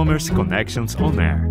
Commerce 0.00 0.32
Connections 0.32 0.96
On 0.96 1.20
Air. 1.20 1.42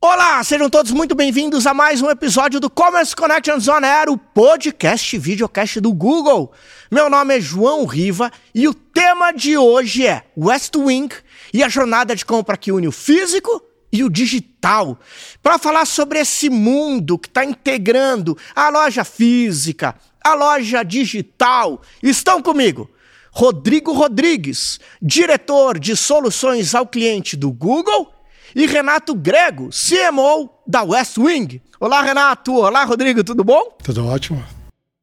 Olá, 0.00 0.42
sejam 0.42 0.70
todos 0.70 0.90
muito 0.90 1.14
bem-vindos 1.14 1.66
a 1.66 1.74
mais 1.74 2.00
um 2.00 2.08
episódio 2.08 2.58
do 2.58 2.70
Commerce 2.70 3.14
Connections 3.14 3.68
On 3.68 3.84
Air, 3.84 4.08
o 4.08 4.16
podcast 4.16 5.18
videocast 5.18 5.82
do 5.82 5.92
Google. 5.92 6.50
Meu 6.90 7.10
nome 7.10 7.36
é 7.36 7.40
João 7.42 7.84
Riva 7.84 8.32
e 8.54 8.66
o 8.66 8.72
tema 8.72 9.32
de 9.32 9.58
hoje 9.58 10.06
é 10.06 10.24
West 10.34 10.74
Wing 10.76 11.14
e 11.52 11.62
a 11.62 11.68
jornada 11.68 12.16
de 12.16 12.24
compra 12.24 12.56
que 12.56 12.72
une 12.72 12.88
o 12.88 12.92
físico 12.92 13.62
e 13.92 14.02
o 14.02 14.08
digital. 14.08 14.98
Para 15.42 15.58
falar 15.58 15.84
sobre 15.84 16.20
esse 16.20 16.48
mundo 16.48 17.18
que 17.18 17.28
está 17.28 17.44
integrando 17.44 18.34
a 18.56 18.70
loja 18.70 19.04
física, 19.04 19.94
a 20.24 20.32
loja 20.32 20.82
digital, 20.82 21.82
estão 22.02 22.40
comigo 22.40 22.88
Rodrigo 23.36 23.92
Rodrigues, 23.92 24.78
diretor 25.02 25.80
de 25.80 25.96
soluções 25.96 26.72
ao 26.72 26.86
cliente 26.86 27.36
do 27.36 27.50
Google 27.50 28.14
e 28.54 28.64
Renato 28.64 29.12
Grego, 29.12 29.70
CMO 29.70 30.48
da 30.64 30.84
West 30.84 31.18
Wing. 31.18 31.60
Olá, 31.80 32.00
Renato. 32.00 32.54
Olá, 32.54 32.84
Rodrigo. 32.84 33.24
Tudo 33.24 33.42
bom? 33.42 33.76
Tudo 33.82 34.06
ótimo. 34.06 34.44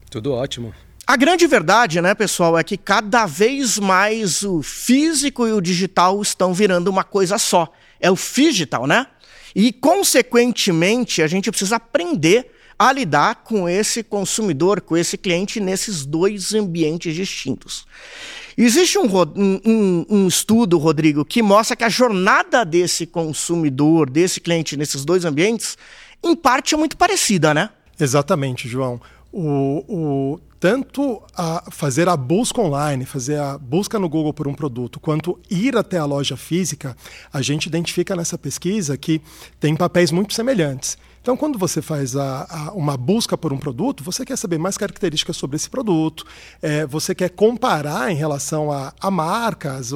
Tudo 0.09 0.31
ótimo. 0.31 0.73
A 1.05 1.17
grande 1.17 1.45
verdade, 1.45 1.99
né, 1.99 2.15
pessoal, 2.15 2.57
é 2.57 2.63
que 2.63 2.77
cada 2.77 3.25
vez 3.25 3.77
mais 3.77 4.43
o 4.43 4.61
físico 4.63 5.45
e 5.45 5.51
o 5.51 5.59
digital 5.59 6.21
estão 6.21 6.53
virando 6.53 6.87
uma 6.87 7.03
coisa 7.03 7.37
só. 7.37 7.67
É 7.99 8.09
o 8.09 8.15
digital, 8.15 8.87
né? 8.87 9.07
E, 9.53 9.73
consequentemente, 9.73 11.21
a 11.21 11.27
gente 11.27 11.51
precisa 11.51 11.75
aprender 11.75 12.49
a 12.81 12.91
lidar 12.91 13.43
com 13.43 13.69
esse 13.69 14.01
consumidor, 14.01 14.81
com 14.81 14.97
esse 14.97 15.15
cliente 15.15 15.59
nesses 15.59 16.03
dois 16.03 16.51
ambientes 16.55 17.13
distintos. 17.13 17.85
Existe 18.57 18.97
um, 18.97 19.05
um, 19.35 20.05
um, 20.09 20.27
estudo, 20.27 20.79
Rodrigo, 20.79 21.23
que 21.23 21.43
mostra 21.43 21.75
que 21.75 21.83
a 21.83 21.89
jornada 21.89 22.65
desse 22.65 23.05
consumidor, 23.05 24.09
desse 24.09 24.41
cliente 24.41 24.75
nesses 24.75 25.05
dois 25.05 25.25
ambientes, 25.25 25.77
em 26.23 26.35
parte 26.35 26.73
é 26.73 26.77
muito 26.77 26.97
parecida, 26.97 27.53
né? 27.53 27.69
Exatamente, 27.99 28.67
João. 28.67 28.99
O, 29.31 29.85
o, 29.87 30.39
tanto 30.59 31.21
a 31.37 31.69
fazer 31.69 32.09
a 32.09 32.17
busca 32.17 32.59
online, 32.59 33.05
fazer 33.05 33.39
a 33.39 33.59
busca 33.59 33.99
no 33.99 34.09
Google 34.09 34.33
por 34.33 34.47
um 34.47 34.55
produto, 34.55 34.99
quanto 34.99 35.39
ir 35.51 35.77
até 35.77 35.99
a 35.99 36.05
loja 36.05 36.35
física, 36.35 36.97
a 37.31 37.43
gente 37.43 37.67
identifica 37.67 38.15
nessa 38.15 38.39
pesquisa 38.39 38.97
que 38.97 39.21
tem 39.59 39.75
papéis 39.75 40.11
muito 40.11 40.33
semelhantes. 40.33 40.97
Então, 41.21 41.37
quando 41.37 41.59
você 41.59 41.83
faz 41.83 42.15
a, 42.15 42.47
a, 42.49 42.71
uma 42.71 42.97
busca 42.97 43.37
por 43.37 43.53
um 43.53 43.57
produto, 43.57 44.03
você 44.03 44.25
quer 44.25 44.35
saber 44.35 44.57
mais 44.57 44.75
características 44.75 45.37
sobre 45.37 45.55
esse 45.55 45.69
produto, 45.69 46.25
é, 46.61 46.83
você 46.87 47.13
quer 47.13 47.29
comparar 47.29 48.11
em 48.11 48.15
relação 48.15 48.71
a, 48.71 48.91
a 48.99 49.11
marcas, 49.11 49.91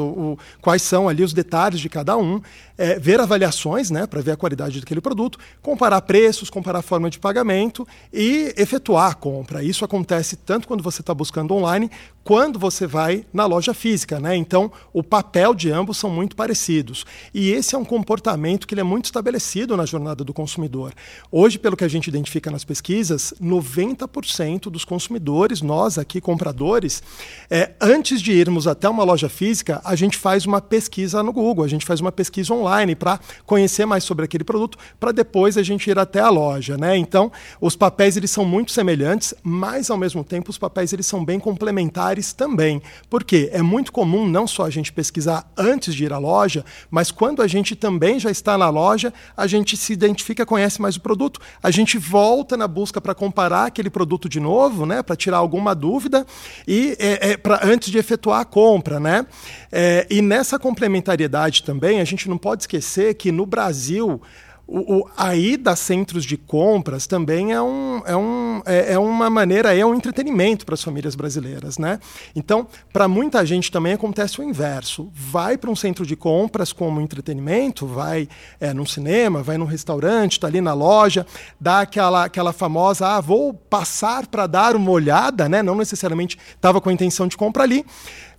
quais 0.62 0.84
são 0.84 1.10
ali 1.10 1.24
os 1.24 1.34
detalhes 1.34 1.80
de 1.80 1.90
cada 1.90 2.16
um, 2.16 2.40
é, 2.78 3.00
ver 3.00 3.20
avaliações 3.20 3.90
né, 3.90 4.06
para 4.06 4.22
ver 4.22 4.32
a 4.32 4.38
qualidade 4.38 4.80
daquele 4.80 5.02
produto, 5.02 5.40
comparar 5.62 6.02
preços, 6.02 6.50
comparar 6.50 6.84
forma 6.84 7.10
de 7.10 7.18
pagamento 7.18 7.88
e 8.14 8.54
efetuar 8.56 9.12
a 9.12 9.16
compra. 9.16 9.64
Isso 9.64 9.84
acontece 9.84 10.36
tanto 10.36 10.68
quando 10.68 10.84
você 10.84 11.02
está 11.02 11.14
buscando 11.14 11.56
online, 11.56 11.90
quando 12.24 12.60
você 12.60 12.86
vai 12.86 13.26
na 13.34 13.46
loja 13.46 13.74
física. 13.74 14.20
Né? 14.20 14.36
Então, 14.36 14.72
o 14.92 15.04
papel 15.04 15.54
de 15.54 15.72
ambos 15.72 15.98
são 15.98 16.10
muito 16.10 16.36
parecidos. 16.36 17.06
E 17.34 17.52
esse 17.52 17.76
é 17.76 17.78
um 17.78 17.86
comportamento 17.86 18.68
que 18.68 18.74
ele 18.74 18.82
é 18.82 18.84
muito 18.84 19.06
estabelecido 19.06 19.78
na 19.78 19.86
jornada 19.86 20.24
do 20.24 20.34
consumidor. 20.34 20.94
Hoje, 21.32 21.58
pelo 21.60 21.76
que 21.76 21.84
a 21.84 21.88
gente 21.88 22.08
identifica 22.08 22.50
nas 22.50 22.64
pesquisas, 22.64 23.34
90% 23.42 24.70
dos 24.70 24.86
consumidores, 24.86 25.62
nós 25.62 25.98
aqui 25.98 26.22
compradores, 26.22 27.02
é, 27.50 27.72
antes 27.82 28.22
de 28.22 28.32
irmos 28.32 28.68
até 28.68 28.88
uma 28.88 29.04
loja 29.04 29.30
física, 29.30 29.82
a 29.84 29.96
gente 29.96 30.18
faz 30.18 30.46
uma 30.46 30.62
pesquisa 30.62 31.22
no 31.22 31.34
Google, 31.34 31.66
a 31.66 31.68
gente 31.68 31.86
faz 31.86 32.00
uma 32.00 32.12
pesquisa 32.12 32.54
online 32.54 32.96
para 32.96 33.20
conhecer 33.46 33.86
mais 33.86 34.04
sobre 34.04 34.26
aquele 34.26 34.44
produto, 34.44 34.78
para 35.00 35.12
depois 35.12 35.58
a 35.58 35.64
gente 35.64 35.90
ir 35.90 36.00
até 36.00 36.20
a 36.20 36.30
loja, 36.30 36.78
né? 36.78 36.98
Então, 36.98 37.32
os 37.60 37.76
papéis 37.76 38.18
eles 38.18 38.32
são 38.32 38.46
muito 38.46 38.72
semelhantes, 38.72 39.34
mas 39.44 39.90
ao 39.90 39.98
mesmo 39.98 40.24
tempo 40.24 40.50
os 40.50 40.58
papéis 40.58 40.94
eles 40.94 41.06
são 41.06 41.24
bem 41.24 41.40
complementares 41.40 42.34
também. 42.34 42.82
Porque 43.10 43.50
é 43.52 43.62
muito 43.62 43.92
comum 43.92 44.28
não 44.28 44.48
só 44.48 44.66
a 44.66 44.70
gente 44.70 44.92
pesquisar 44.92 45.52
antes 45.58 45.94
de 45.94 46.06
ir 46.06 46.14
à 46.14 46.18
loja, 46.18 46.64
mas 46.90 47.12
quando 47.12 47.42
a 47.42 47.48
gente 47.48 47.76
também 47.76 48.20
já 48.20 48.32
está 48.32 48.58
na 48.58 48.70
loja, 48.70 49.14
a 49.36 49.48
gente 49.48 49.78
se 49.78 49.94
identifica, 49.94 50.46
conhece 50.46 50.82
mais 50.82 50.96
o 50.96 51.02
produto, 51.06 51.40
a 51.62 51.70
gente 51.70 52.00
volta 52.00 52.58
na 52.58 52.68
busca 52.68 53.00
para 53.00 53.14
comparar 53.14 53.66
aquele 53.66 53.92
produto 53.92 54.28
de 54.28 54.40
novo, 54.40 54.88
né, 54.88 55.04
para 55.04 55.16
tirar 55.16 55.38
alguma 55.38 55.76
dúvida 55.76 56.26
e 56.68 56.98
é, 56.98 57.30
é, 57.30 57.38
pra, 57.38 57.60
antes 57.62 57.92
de 57.92 58.00
efetuar 58.00 58.42
a 58.42 58.46
compra, 58.46 59.00
né? 59.00 59.28
É, 59.72 60.08
e 60.10 60.20
nessa 60.20 60.58
complementariedade 60.58 61.62
também, 61.62 62.02
a 62.02 62.04
gente 62.04 62.28
não 62.28 62.40
pode 62.40 62.64
esquecer 62.64 63.14
que 63.14 63.32
no 63.32 63.46
Brasil 63.46 64.20
o, 64.68 64.98
o, 64.98 65.10
a 65.16 65.36
ida 65.36 65.72
a 65.72 65.76
centros 65.76 66.26
de 66.26 66.38
compras 66.38 67.06
também 67.06 67.54
é, 67.54 67.62
um, 67.62 68.02
é, 68.06 68.16
um, 68.16 68.62
é, 68.66 68.94
é 68.94 69.00
uma 69.00 69.30
maneira, 69.30 69.76
é 69.76 69.86
um 69.86 69.94
entretenimento 69.94 70.66
para 70.66 70.74
as 70.74 70.84
famílias 70.84 71.16
brasileiras. 71.16 71.78
Né? 71.78 72.00
Então, 72.36 72.68
para 72.92 73.08
muita 73.08 73.46
gente 73.46 73.72
também 73.72 73.94
acontece 73.94 74.40
o 74.40 74.44
inverso. 74.44 75.10
Vai 75.14 75.58
para 75.58 75.70
um 75.70 75.76
centro 75.76 76.06
de 76.06 76.16
compras 76.16 76.74
como 76.74 77.00
entretenimento, 77.00 77.86
vai 77.86 78.28
é, 78.60 78.74
num 78.74 78.86
cinema, 78.86 79.44
vai 79.44 79.58
num 79.58 79.66
restaurante, 79.66 80.34
está 80.34 80.48
ali 80.48 80.62
na 80.62 80.74
loja, 80.74 81.26
dá 81.60 81.82
aquela, 81.82 82.26
aquela 82.26 82.52
famosa, 82.52 83.08
ah, 83.08 83.22
vou 83.22 83.54
passar 83.54 84.26
para 84.28 84.48
dar 84.48 84.76
uma 84.76 84.92
olhada, 84.92 85.48
né? 85.48 85.62
não 85.62 85.76
necessariamente 85.76 86.38
estava 86.56 86.82
com 86.82 86.90
a 86.90 86.94
intenção 86.94 87.28
de 87.28 87.38
compra 87.38 87.64
ali. 87.64 87.86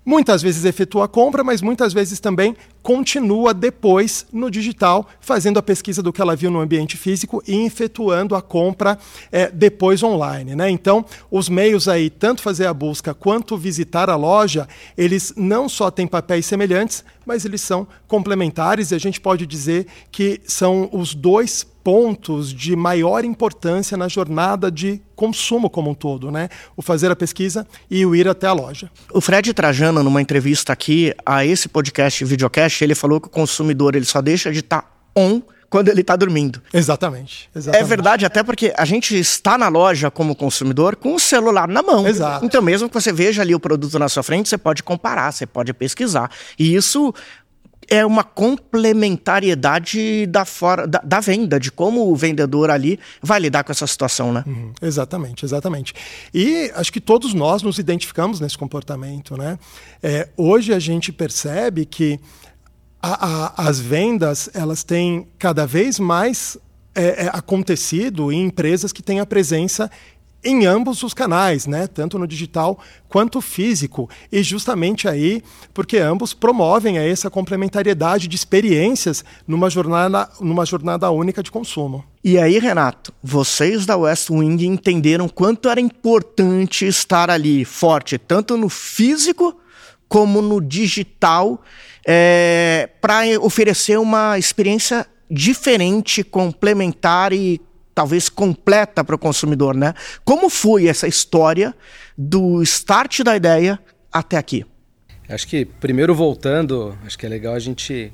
Muitas 0.08 0.40
vezes 0.40 0.64
efetua 0.64 1.06
a 1.06 1.08
compra, 1.08 1.42
mas 1.42 1.60
muitas 1.60 1.92
vezes 1.92 2.20
também 2.20 2.56
continua 2.80 3.52
depois 3.52 4.24
no 4.32 4.48
digital, 4.48 5.08
fazendo 5.20 5.58
a 5.58 5.62
pesquisa 5.62 6.00
do 6.00 6.12
que 6.12 6.22
ela 6.22 6.36
viu 6.36 6.48
no 6.48 6.60
ambiente 6.60 6.96
físico 6.96 7.42
e 7.44 7.66
efetuando 7.66 8.36
a 8.36 8.40
compra 8.40 8.96
é, 9.32 9.50
depois 9.50 10.04
online. 10.04 10.54
Né? 10.54 10.70
Então, 10.70 11.04
os 11.28 11.48
meios 11.48 11.88
aí, 11.88 12.08
tanto 12.08 12.40
fazer 12.40 12.66
a 12.66 12.72
busca 12.72 13.12
quanto 13.14 13.58
visitar 13.58 14.08
a 14.08 14.14
loja, 14.14 14.68
eles 14.96 15.34
não 15.36 15.68
só 15.68 15.90
têm 15.90 16.06
papéis 16.06 16.46
semelhantes, 16.46 17.04
mas 17.26 17.44
eles 17.44 17.60
são 17.60 17.84
complementares 18.06 18.92
e 18.92 18.94
a 18.94 18.98
gente 18.98 19.20
pode 19.20 19.44
dizer 19.44 19.88
que 20.12 20.40
são 20.46 20.88
os 20.92 21.16
dois 21.16 21.66
pontos 21.86 22.52
de 22.52 22.74
maior 22.74 23.24
importância 23.24 23.96
na 23.96 24.08
jornada 24.08 24.72
de 24.72 25.00
consumo 25.14 25.70
como 25.70 25.88
um 25.88 25.94
todo, 25.94 26.32
né? 26.32 26.48
O 26.76 26.82
fazer 26.82 27.12
a 27.12 27.14
pesquisa 27.14 27.64
e 27.88 28.04
o 28.04 28.12
ir 28.12 28.26
até 28.26 28.48
a 28.48 28.52
loja. 28.52 28.90
O 29.12 29.20
Fred 29.20 29.54
Trajano, 29.54 30.02
numa 30.02 30.20
entrevista 30.20 30.72
aqui 30.72 31.14
a 31.24 31.46
esse 31.46 31.68
podcast, 31.68 32.24
videocast, 32.24 32.82
ele 32.82 32.96
falou 32.96 33.20
que 33.20 33.28
o 33.28 33.30
consumidor 33.30 33.94
ele 33.94 34.04
só 34.04 34.20
deixa 34.20 34.50
de 34.50 34.58
estar 34.58 34.82
tá 34.82 34.88
on 35.14 35.40
quando 35.70 35.88
ele 35.88 36.00
está 36.00 36.16
dormindo. 36.16 36.60
Exatamente, 36.74 37.48
exatamente, 37.54 37.84
É 37.84 37.86
verdade, 37.86 38.26
até 38.26 38.42
porque 38.42 38.74
a 38.76 38.84
gente 38.84 39.16
está 39.16 39.56
na 39.56 39.68
loja 39.68 40.10
como 40.10 40.34
consumidor 40.34 40.96
com 40.96 41.14
o 41.14 41.20
celular 41.20 41.68
na 41.68 41.84
mão. 41.84 42.04
Exato. 42.04 42.44
Então, 42.44 42.60
mesmo 42.60 42.88
que 42.88 42.94
você 42.94 43.12
veja 43.12 43.42
ali 43.42 43.54
o 43.54 43.60
produto 43.60 43.96
na 43.96 44.08
sua 44.08 44.24
frente, 44.24 44.48
você 44.48 44.58
pode 44.58 44.82
comparar, 44.82 45.30
você 45.30 45.46
pode 45.46 45.72
pesquisar. 45.72 46.32
E 46.58 46.74
isso 46.74 47.14
é 47.88 48.04
uma 48.04 48.24
complementariedade 48.24 50.26
da, 50.26 50.44
da, 50.88 51.00
da, 51.04 51.20
venda, 51.20 51.60
de 51.60 51.70
como 51.70 52.10
o 52.10 52.16
vendedor 52.16 52.70
ali 52.70 52.98
vai 53.22 53.40
lidar 53.40 53.64
com 53.64 53.72
essa 53.72 53.86
situação, 53.86 54.32
né? 54.32 54.44
Uhum, 54.46 54.72
exatamente, 54.82 55.44
exatamente. 55.44 55.94
E 56.34 56.70
acho 56.74 56.92
que 56.92 57.00
todos 57.00 57.34
nós 57.34 57.62
nos 57.62 57.78
identificamos 57.78 58.40
nesse 58.40 58.58
comportamento, 58.58 59.36
né? 59.36 59.58
É, 60.02 60.28
hoje 60.36 60.72
a 60.72 60.78
gente 60.78 61.12
percebe 61.12 61.86
que 61.86 62.18
a, 63.00 63.26
a, 63.26 63.68
as 63.68 63.78
vendas 63.78 64.50
elas 64.54 64.82
têm 64.82 65.28
cada 65.38 65.66
vez 65.66 65.98
mais 65.98 66.56
é, 66.94 67.26
é, 67.26 67.30
acontecido 67.32 68.32
em 68.32 68.46
empresas 68.46 68.90
que 68.90 69.02
têm 69.02 69.20
a 69.20 69.26
presença 69.26 69.90
em 70.46 70.64
ambos 70.64 71.02
os 71.02 71.12
canais, 71.12 71.66
né? 71.66 71.86
tanto 71.86 72.18
no 72.18 72.26
digital 72.26 72.78
quanto 73.08 73.40
físico. 73.40 74.08
E 74.30 74.42
justamente 74.42 75.08
aí, 75.08 75.42
porque 75.74 75.98
ambos 75.98 76.32
promovem 76.32 76.98
essa 76.98 77.28
complementariedade 77.28 78.28
de 78.28 78.36
experiências 78.36 79.24
numa 79.46 79.68
jornada, 79.68 80.30
numa 80.40 80.64
jornada 80.64 81.10
única 81.10 81.42
de 81.42 81.50
consumo. 81.50 82.04
E 82.22 82.38
aí, 82.38 82.58
Renato, 82.58 83.12
vocês 83.22 83.84
da 83.84 83.96
West 83.96 84.30
Wing 84.30 84.64
entenderam 84.64 85.28
quanto 85.28 85.68
era 85.68 85.80
importante 85.80 86.86
estar 86.86 87.28
ali 87.28 87.64
forte, 87.64 88.18
tanto 88.18 88.56
no 88.56 88.68
físico 88.68 89.56
como 90.08 90.40
no 90.40 90.60
digital, 90.60 91.60
é, 92.06 92.88
para 93.00 93.22
oferecer 93.40 93.98
uma 93.98 94.38
experiência 94.38 95.06
diferente, 95.28 96.22
complementar 96.22 97.32
e 97.32 97.60
talvez 97.96 98.28
completa 98.28 99.02
para 99.02 99.14
o 99.14 99.18
consumidor, 99.18 99.74
né? 99.74 99.94
Como 100.22 100.50
foi 100.50 100.86
essa 100.86 101.08
história 101.08 101.74
do 102.16 102.62
start 102.62 103.22
da 103.22 103.34
ideia 103.34 103.80
até 104.12 104.36
aqui? 104.36 104.66
Acho 105.26 105.48
que 105.48 105.64
primeiro 105.64 106.14
voltando, 106.14 106.96
acho 107.06 107.18
que 107.18 107.24
é 107.24 107.28
legal 107.28 107.54
a 107.54 107.58
gente 107.58 108.12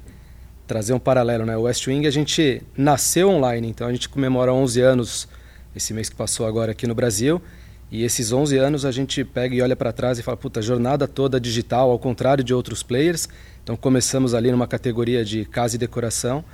trazer 0.69 0.93
um 0.93 1.01
paralelo, 1.01 1.45
né? 1.45 1.57
O 1.57 1.63
West 1.63 1.85
Wing 1.89 2.07
a 2.07 2.13
gente 2.13 2.63
nasceu 2.79 3.29
online, 3.29 3.69
então 3.69 3.89
a 3.89 3.93
gente 3.93 4.09
comemora 4.09 4.53
11 4.55 4.81
anos 4.81 5.29
esse 5.75 5.93
mês 5.93 6.09
que 6.09 6.15
passou 6.15 6.47
agora 6.47 6.71
aqui 6.71 6.87
no 6.87 6.95
Brasil. 6.95 7.43
E 7.91 8.05
esses 8.05 8.31
11 8.31 8.57
anos 8.59 8.85
a 8.85 8.93
gente 8.93 9.25
pega 9.25 9.53
e 9.53 9.61
olha 9.61 9.75
para 9.75 9.93
trás 9.93 10.17
e 10.17 10.23
fala, 10.23 10.37
puta, 10.37 10.63
jornada 10.63 11.09
toda 11.09 11.41
digital, 11.41 11.91
ao 11.91 11.99
contrário 11.99 12.45
de 12.45 12.55
outros 12.55 12.85
players. 12.85 13.29
Então 13.65 13.75
começamos 13.75 14.33
ali 14.33 14.53
numa 14.53 14.69
categoria 14.69 15.25
de 15.25 15.45
casa 15.45 15.75
e 15.75 15.79
decoração. 15.79 16.45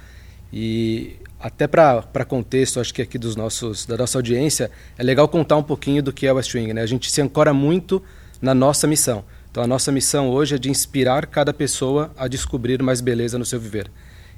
E 0.50 1.16
até 1.40 1.66
para 1.66 2.24
contexto, 2.26 2.80
acho 2.80 2.92
que 2.92 3.02
aqui 3.02 3.18
dos 3.18 3.36
nossos, 3.36 3.86
da 3.86 3.96
nossa 3.96 4.18
audiência, 4.18 4.70
é 4.96 5.02
legal 5.02 5.28
contar 5.28 5.56
um 5.56 5.62
pouquinho 5.62 6.02
do 6.02 6.12
que 6.12 6.26
é 6.26 6.32
o 6.32 6.36
Westwing. 6.36 6.72
Né? 6.72 6.82
A 6.82 6.86
gente 6.86 7.10
se 7.10 7.20
ancora 7.22 7.54
muito 7.54 8.02
na 8.42 8.54
nossa 8.54 8.86
missão. 8.86 9.24
Então 9.50 9.62
a 9.62 9.66
nossa 9.66 9.90
missão 9.92 10.28
hoje 10.30 10.54
é 10.54 10.58
de 10.58 10.70
inspirar 10.70 11.26
cada 11.26 11.52
pessoa 11.52 12.12
a 12.16 12.28
descobrir 12.28 12.82
mais 12.82 13.00
beleza 13.00 13.38
no 13.38 13.44
seu 13.44 13.58
viver. 13.58 13.90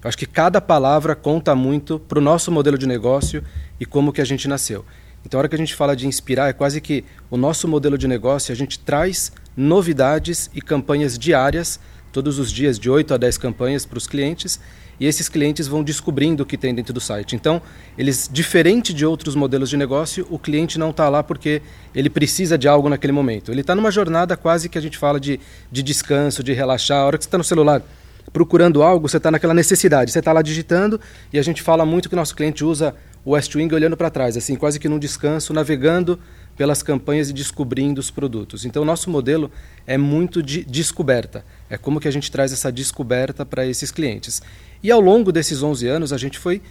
Eu 0.03 0.09
acho 0.09 0.17
que 0.17 0.27
cada 0.27 0.61
palavra 0.61 1.15
conta 1.15 1.55
muito 1.55 1.99
para 1.99 2.19
o 2.19 2.23
nosso 2.23 2.51
modelo 2.51 2.79
de 2.79 2.87
negócio 2.87 3.45
e 3.79 3.85
como 3.85 4.13
que 4.13 4.21
a 4.21 4.25
gente 4.25 4.49
nasceu. 4.49 4.85
Então, 5.25 5.39
a 5.39 5.41
hora 5.41 5.49
que 5.49 5.55
a 5.55 5.59
gente 5.59 5.75
fala 5.75 5.95
de 5.95 6.07
inspirar, 6.07 6.49
é 6.49 6.53
quase 6.55 6.81
que 6.81 7.05
o 7.31 7.37
nosso 7.37 7.69
modelo 7.69 7.99
de 7.99 8.09
negócio, 8.09 8.53
a 8.53 8.57
gente 8.57 8.79
traz 8.79 9.31
novidades 9.55 10.51
e 10.55 10.63
campanhas 10.63 11.19
diárias, 11.19 11.79
todos 12.11 12.39
os 12.39 12.51
dias, 12.51 12.79
de 12.79 12.89
8 12.89 13.13
a 13.13 13.17
10 13.19 13.37
campanhas 13.37 13.85
para 13.85 13.99
os 13.99 14.07
clientes, 14.07 14.59
e 15.01 15.07
esses 15.07 15.29
clientes 15.31 15.67
vão 15.67 15.83
descobrindo 15.83 16.43
o 16.43 16.47
que 16.47 16.59
tem 16.59 16.75
dentro 16.75 16.93
do 16.93 17.01
site. 17.01 17.35
Então, 17.35 17.63
eles, 17.97 18.29
diferente 18.31 18.93
de 18.93 19.07
outros 19.07 19.35
modelos 19.35 19.71
de 19.71 19.77
negócio, 19.77 20.27
o 20.29 20.39
cliente 20.39 20.79
não 20.79 20.91
está 20.91 21.09
lá 21.09 21.23
porque 21.23 21.63
ele 21.95 22.11
precisa 22.11 22.59
de 22.59 22.69
algo 22.69 22.89
naquele 22.89 23.13
momento. 23.13 23.51
Ele 23.51 23.63
está 23.63 23.75
numa 23.75 23.91
jornada 23.91 24.37
quase 24.37 24.69
que 24.69 24.77
a 24.77 24.81
gente 24.81 24.99
fala 24.99 25.19
de, 25.19 25.41
de 25.73 25.83
descanso, 25.83 26.43
de 26.43 26.53
relaxar. 26.53 26.99
A 26.99 27.07
hora 27.07 27.17
que 27.17 27.25
você 27.25 27.29
está 27.29 27.39
no 27.39 27.45
celular 27.45 27.83
procurando 28.31 28.83
algo, 28.83 29.09
você 29.09 29.17
está 29.17 29.31
naquela 29.31 29.55
necessidade. 29.55 30.13
Você 30.13 30.19
está 30.19 30.33
lá 30.33 30.43
digitando 30.43 31.01
e 31.33 31.39
a 31.39 31.43
gente 31.43 31.63
fala 31.63 31.87
muito 31.87 32.09
que 32.11 32.15
nosso 32.15 32.37
cliente 32.37 32.63
usa 32.63 32.95
o 33.25 33.33
West 33.33 33.55
Wing 33.55 33.75
olhando 33.75 33.97
para 33.97 34.11
trás, 34.11 34.37
assim, 34.37 34.55
quase 34.55 34.79
que 34.79 34.89
num 34.89 34.99
descanso, 34.99 35.53
navegando 35.53 36.19
pelas 36.57 36.83
campanhas 36.83 37.31
e 37.31 37.33
descobrindo 37.33 38.01
os 38.01 38.11
produtos. 38.11 38.65
Então, 38.65 38.85
nosso 38.85 39.09
modelo 39.09 39.51
é 39.87 39.97
muito 39.97 40.43
de 40.43 40.65
descoberta. 40.65 41.45
É 41.71 41.79
como 41.79 41.99
que 42.01 42.09
a 42.09 42.11
gente 42.11 42.31
traz 42.31 42.53
essa 42.53 42.71
descoberta 42.71 43.47
para 43.47 43.67
esses 43.67 43.91
clientes. 43.91 44.43
E 44.83 44.91
ao 44.91 45.01
longo 45.01 45.31
desses 45.31 45.63
11 45.63 45.87
anos, 45.87 46.13
a 46.13 46.19
gente 46.19 46.39
foi 46.39 46.63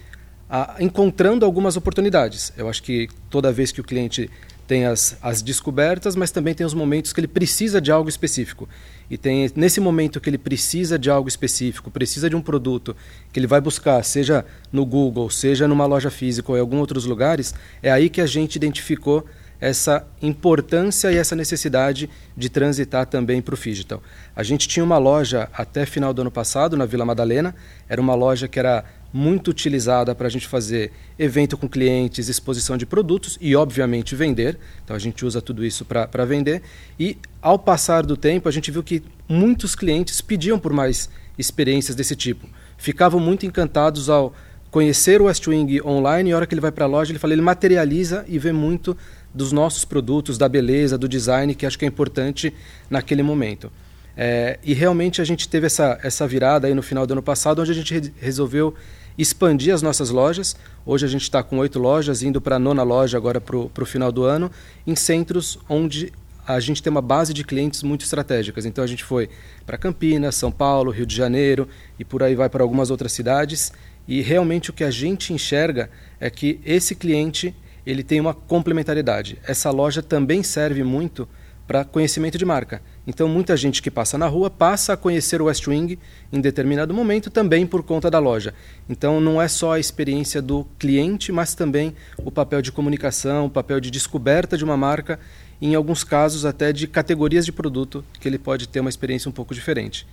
a, 0.49 0.75
encontrando 0.79 1.45
algumas 1.45 1.77
oportunidades. 1.77 2.51
Eu 2.57 2.67
acho 2.67 2.81
que 2.81 3.07
toda 3.29 3.51
vez 3.51 3.71
que 3.71 3.81
o 3.81 3.83
cliente 3.83 4.29
tem 4.69 4.85
as, 4.85 5.17
as 5.19 5.41
descobertas, 5.41 6.15
mas 6.15 6.29
também 6.29 6.53
tem 6.53 6.63
os 6.63 6.75
momentos 6.75 7.11
que 7.11 7.19
ele 7.19 7.27
precisa 7.27 7.81
de 7.81 7.91
algo 7.91 8.07
específico. 8.07 8.69
E 9.09 9.17
tem 9.17 9.49
nesse 9.55 9.79
momento 9.79 10.21
que 10.21 10.29
ele 10.29 10.37
precisa 10.37 10.97
de 10.99 11.09
algo 11.09 11.27
específico, 11.27 11.89
precisa 11.89 12.29
de 12.29 12.35
um 12.35 12.41
produto 12.41 12.95
que 13.33 13.39
ele 13.39 13.47
vai 13.47 13.59
buscar, 13.59 14.03
seja 14.03 14.45
no 14.71 14.85
Google, 14.85 15.27
seja 15.31 15.67
numa 15.67 15.87
loja 15.87 16.11
física 16.11 16.51
ou 16.51 16.57
em 16.57 16.61
alguns 16.61 16.81
outros 16.81 17.05
lugares, 17.05 17.55
é 17.81 17.91
aí 17.91 18.09
que 18.09 18.21
a 18.21 18.27
gente 18.27 18.57
identificou 18.57 19.25
essa 19.59 20.05
importância 20.21 21.11
e 21.11 21.17
essa 21.17 21.35
necessidade 21.35 22.09
de 22.35 22.49
transitar 22.49 23.05
também 23.05 23.41
para 23.41 23.55
o 23.55 23.57
digital. 23.57 24.01
A 24.35 24.43
gente 24.43 24.67
tinha 24.67 24.83
uma 24.83 24.97
loja 24.97 25.49
até 25.53 25.85
final 25.85 26.13
do 26.13 26.21
ano 26.21 26.31
passado 26.31 26.77
na 26.77 26.85
Vila 26.85 27.05
Madalena, 27.05 27.53
era 27.87 27.99
uma 27.99 28.15
loja 28.15 28.47
que 28.47 28.59
era 28.59 28.85
muito 29.11 29.49
utilizada 29.49 30.13
para 30.13 30.27
a 30.27 30.29
gente 30.29 30.47
fazer 30.47 30.91
evento 31.17 31.57
com 31.57 31.67
clientes, 31.67 32.29
exposição 32.29 32.77
de 32.77 32.85
produtos 32.85 33.37
e, 33.41 33.55
obviamente, 33.55 34.15
vender. 34.15 34.57
Então, 34.83 34.95
a 34.95 34.99
gente 34.99 35.25
usa 35.25 35.41
tudo 35.41 35.65
isso 35.65 35.83
para 35.83 36.25
vender. 36.25 36.61
E, 36.99 37.17
ao 37.41 37.57
passar 37.57 38.05
do 38.05 38.15
tempo, 38.15 38.47
a 38.47 38.51
gente 38.51 38.69
viu 38.69 38.83
que 38.83 39.01
muitos 39.27 39.75
clientes 39.75 40.21
pediam 40.21 40.59
por 40.59 40.71
mais 40.71 41.09
experiências 41.37 41.95
desse 41.95 42.15
tipo. 42.15 42.47
Ficavam 42.77 43.19
muito 43.19 43.45
encantados 43.45 44.09
ao 44.09 44.33
conhecer 44.69 45.19
o 45.19 45.25
Westwing 45.25 45.81
online 45.81 46.29
e, 46.29 46.33
a 46.33 46.35
hora 46.35 46.45
que 46.45 46.53
ele 46.53 46.61
vai 46.61 46.71
para 46.71 46.85
a 46.85 46.87
loja, 46.87 47.11
ele 47.11 47.19
fala, 47.19 47.33
ele 47.33 47.41
materializa 47.41 48.23
e 48.27 48.37
vê 48.37 48.51
muito 48.51 48.95
dos 49.33 49.51
nossos 49.51 49.85
produtos, 49.85 50.37
da 50.37 50.49
beleza, 50.49 50.97
do 50.97 51.07
design, 51.07 51.53
que 51.55 51.65
acho 51.65 51.77
que 51.77 51.85
é 51.85 51.87
importante 51.87 52.53
naquele 52.89 53.23
momento. 53.23 53.71
É, 54.17 54.59
e 54.63 54.73
realmente 54.73 55.21
a 55.21 55.23
gente 55.23 55.47
teve 55.47 55.67
essa, 55.67 55.97
essa 56.03 56.27
virada 56.27 56.67
aí 56.67 56.73
no 56.73 56.83
final 56.83 57.07
do 57.07 57.13
ano 57.13 57.23
passado, 57.23 57.61
onde 57.61 57.71
a 57.71 57.75
gente 57.75 57.93
re 57.93 58.13
resolveu 58.19 58.75
expandir 59.17 59.73
as 59.73 59.81
nossas 59.81 60.09
lojas. 60.09 60.55
Hoje 60.85 61.05
a 61.05 61.09
gente 61.09 61.23
está 61.23 61.43
com 61.43 61.57
oito 61.59 61.77
lojas, 61.77 62.23
indo 62.23 62.39
para 62.39 62.55
a 62.55 62.59
nona 62.59 62.83
loja 62.83 63.17
agora 63.17 63.39
para 63.41 63.57
o 63.57 63.85
final 63.85 64.11
do 64.11 64.23
ano, 64.23 64.49
em 64.87 64.95
centros 64.95 65.59
onde 65.67 66.11
a 66.47 66.59
gente 66.59 66.81
tem 66.81 66.89
uma 66.89 67.01
base 67.01 67.33
de 67.33 67.43
clientes 67.43 67.83
muito 67.83 68.03
estratégicas. 68.03 68.65
Então 68.65 68.83
a 68.83 68.87
gente 68.87 69.03
foi 69.03 69.29
para 69.65 69.77
Campinas, 69.77 70.35
São 70.35 70.51
Paulo, 70.51 70.89
Rio 70.89 71.05
de 71.05 71.15
Janeiro 71.15 71.67
e 71.99 72.03
por 72.03 72.23
aí 72.23 72.33
vai 72.33 72.49
para 72.49 72.63
algumas 72.63 72.89
outras 72.89 73.11
cidades. 73.11 73.71
E 74.07 74.21
realmente 74.21 74.69
o 74.69 74.73
que 74.73 74.83
a 74.83 74.89
gente 74.89 75.31
enxerga 75.31 75.91
é 76.19 76.29
que 76.29 76.59
esse 76.65 76.95
cliente 76.95 77.53
ele 77.85 78.03
tem 78.03 78.19
uma 78.19 78.33
complementariedade. 78.33 79.37
Essa 79.43 79.71
loja 79.71 80.01
também 80.01 80.43
serve 80.43 80.83
muito 80.83 81.27
para 81.69 81.85
conhecimento 81.85 82.35
de 82.35 82.45
marca. 82.45 82.81
Então, 83.05 83.29
muita 83.29 83.55
gente 83.55 83.79
que 83.79 83.91
passa 83.91 84.17
na 84.17 84.25
rua 84.25 84.49
passa 84.49 84.93
a 84.93 84.97
conhecer 84.97 85.39
o 85.39 85.45
West 85.45 85.67
Wing 85.67 85.99
em 86.33 86.41
determinado 86.41 86.95
momento 86.95 87.29
também 87.29 87.67
por 87.67 87.83
conta 87.83 88.09
da 88.09 88.17
loja. 88.17 88.55
Então, 88.89 89.21
não 89.21 89.39
é 89.39 89.47
só 89.47 89.73
a 89.73 89.79
experiência 89.79 90.41
do 90.41 90.65
cliente, 90.79 91.31
mas 91.31 91.53
também 91.53 91.95
o 92.17 92.31
papel 92.31 92.59
de 92.63 92.71
comunicação, 92.71 93.45
o 93.45 93.51
papel 93.51 93.79
de 93.79 93.91
descoberta 93.91 94.57
de 94.57 94.63
uma 94.63 94.75
marca, 94.75 95.19
e 95.61 95.67
em 95.67 95.75
alguns 95.75 96.03
casos 96.03 96.43
até 96.43 96.73
de 96.73 96.87
categorias 96.87 97.45
de 97.45 97.51
produto 97.51 98.03
que 98.19 98.27
ele 98.27 98.39
pode 98.39 98.67
ter 98.67 98.79
uma 98.79 98.89
experiência 98.89 99.29
um 99.29 99.33
pouco 99.33 99.53
diferente. 99.53 100.07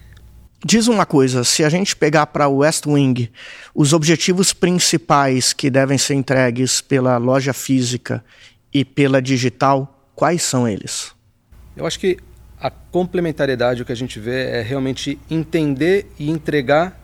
Diz 0.64 0.88
uma 0.88 1.04
coisa, 1.04 1.44
se 1.44 1.62
a 1.62 1.68
gente 1.68 1.94
pegar 1.94 2.26
para 2.26 2.48
o 2.48 2.58
West 2.58 2.86
Wing 2.86 3.30
os 3.74 3.92
objetivos 3.92 4.52
principais 4.52 5.52
que 5.52 5.68
devem 5.70 5.98
ser 5.98 6.14
entregues 6.14 6.80
pela 6.80 7.18
loja 7.18 7.52
física 7.52 8.24
e 8.72 8.84
pela 8.84 9.20
digital, 9.20 10.10
quais 10.14 10.42
são 10.42 10.66
eles? 10.66 11.14
Eu 11.76 11.86
acho 11.86 12.00
que 12.00 12.16
a 12.58 12.70
complementariedade, 12.70 13.82
o 13.82 13.84
que 13.84 13.92
a 13.92 13.96
gente 13.96 14.18
vê 14.18 14.46
é 14.48 14.62
realmente 14.62 15.18
entender 15.30 16.06
e 16.18 16.30
entregar 16.30 16.98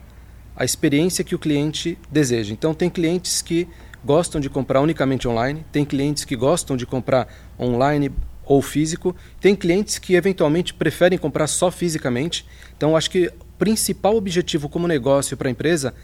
a 0.57 0.65
experiência 0.65 1.23
que 1.23 1.35
o 1.35 1.39
cliente 1.39 1.99
deseja. 2.11 2.53
Então, 2.53 2.73
tem 2.73 2.89
clientes 2.89 3.43
que 3.43 3.69
gostam 4.05 4.41
de 4.41 4.49
comprar 4.49 4.81
unicamente 4.81 5.29
online, 5.29 5.65
tem 5.71 5.85
clientes 5.85 6.25
que 6.25 6.35
gostam 6.35 6.77
de 6.77 6.87
comprar 6.87 7.29
online 7.59 8.11
ou 8.45 8.61
físico, 8.61 9.15
tem 9.41 9.55
clientes 9.55 9.99
que 9.99 10.15
eventualmente 10.15 10.75
preferem 10.75 11.19
comprar 11.19 11.47
só 11.47 11.71
fisicamente. 11.71 12.47
Então, 12.77 12.97
acho 12.97 13.11
que 13.11 13.31
principal 13.63 14.17
objetivo 14.17 14.69
como 14.69 14.89
negócio 14.89 15.37
para 15.37 15.47
a 15.47 15.51
empresa 15.53 15.95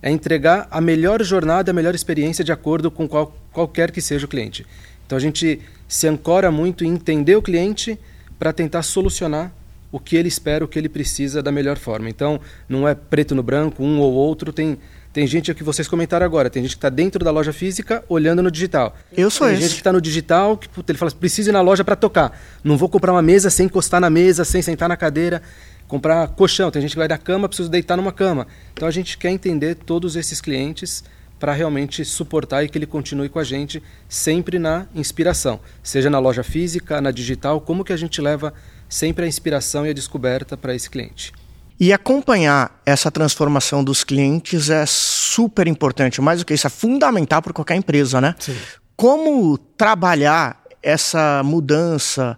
é 0.00 0.08
entregar 0.08 0.68
a 0.70 0.80
melhor 0.80 1.20
jornada, 1.24 1.72
a 1.72 1.74
melhor 1.74 1.92
experiência 1.92 2.44
de 2.44 2.52
acordo 2.52 2.92
com 2.92 3.08
qual, 3.08 3.36
qualquer 3.52 3.90
que 3.90 4.00
seja 4.00 4.24
o 4.24 4.28
cliente. 4.28 4.64
Então, 5.04 5.18
a 5.18 5.20
gente 5.20 5.60
se 5.88 6.06
ancora 6.06 6.52
muito 6.52 6.84
em 6.84 6.90
entender 6.90 7.34
o 7.34 7.42
cliente 7.42 7.98
para 8.38 8.52
tentar 8.52 8.84
solucionar 8.84 9.52
o 9.90 9.98
que 9.98 10.14
ele 10.14 10.28
espera, 10.28 10.64
o 10.64 10.68
que 10.68 10.78
ele 10.78 10.88
precisa 10.88 11.42
da 11.42 11.50
melhor 11.50 11.76
forma. 11.76 12.08
Então, 12.08 12.40
não 12.68 12.86
é 12.86 12.94
preto 12.94 13.34
no 13.34 13.42
branco, 13.42 13.82
um 13.82 13.98
ou 13.98 14.12
outro. 14.12 14.52
Tem, 14.52 14.78
tem 15.12 15.26
gente 15.26 15.52
que 15.52 15.64
vocês 15.64 15.88
comentaram 15.88 16.24
agora, 16.24 16.48
tem 16.48 16.62
gente 16.62 16.76
que 16.76 16.78
está 16.78 16.88
dentro 16.88 17.24
da 17.24 17.32
loja 17.32 17.52
física 17.52 18.04
olhando 18.08 18.44
no 18.44 18.50
digital. 18.52 18.94
Eu 19.10 19.28
sou 19.28 19.48
tem 19.48 19.54
esse. 19.54 19.60
Tem 19.60 19.68
gente 19.68 19.74
que 19.74 19.80
está 19.80 19.92
no 19.92 20.00
digital, 20.00 20.56
que 20.56 20.68
ele 20.86 20.96
fala, 20.96 21.10
preciso 21.10 21.50
ir 21.50 21.52
na 21.52 21.62
loja 21.62 21.82
para 21.82 21.96
tocar. 21.96 22.40
Não 22.62 22.76
vou 22.76 22.88
comprar 22.88 23.10
uma 23.10 23.22
mesa 23.22 23.50
sem 23.50 23.66
encostar 23.66 24.00
na 24.00 24.08
mesa, 24.08 24.44
sem 24.44 24.62
sentar 24.62 24.88
na 24.88 24.96
cadeira. 24.96 25.42
Comprar 25.88 26.28
colchão, 26.28 26.70
tem 26.70 26.82
gente 26.82 26.92
que 26.92 26.98
vai 26.98 27.08
da 27.08 27.18
cama, 27.18 27.48
preciso 27.48 27.70
deitar 27.70 27.96
numa 27.96 28.12
cama. 28.12 28.46
Então 28.74 28.86
a 28.86 28.90
gente 28.90 29.16
quer 29.18 29.30
entender 29.30 29.74
todos 29.74 30.14
esses 30.16 30.40
clientes 30.40 31.02
para 31.38 31.52
realmente 31.52 32.04
suportar 32.04 32.62
e 32.62 32.68
que 32.68 32.76
ele 32.76 32.86
continue 32.86 33.28
com 33.28 33.38
a 33.38 33.44
gente 33.44 33.82
sempre 34.08 34.58
na 34.58 34.86
inspiração, 34.94 35.60
seja 35.82 36.10
na 36.10 36.18
loja 36.18 36.42
física, 36.42 37.00
na 37.00 37.10
digital, 37.10 37.60
como 37.60 37.84
que 37.84 37.92
a 37.92 37.96
gente 37.96 38.20
leva 38.20 38.52
sempre 38.88 39.24
a 39.24 39.28
inspiração 39.28 39.86
e 39.86 39.90
a 39.90 39.92
descoberta 39.92 40.56
para 40.56 40.74
esse 40.74 40.90
cliente. 40.90 41.32
E 41.80 41.92
acompanhar 41.92 42.80
essa 42.84 43.10
transformação 43.10 43.84
dos 43.84 44.02
clientes 44.02 44.68
é 44.68 44.84
super 44.84 45.68
importante, 45.68 46.20
mais 46.20 46.40
do 46.40 46.44
que 46.44 46.52
isso, 46.52 46.66
é 46.66 46.70
fundamental 46.70 47.40
para 47.40 47.52
qualquer 47.52 47.76
empresa, 47.76 48.20
né? 48.20 48.34
Sim. 48.38 48.56
Como 48.96 49.56
trabalhar 49.56 50.60
essa 50.82 51.40
mudança 51.44 52.36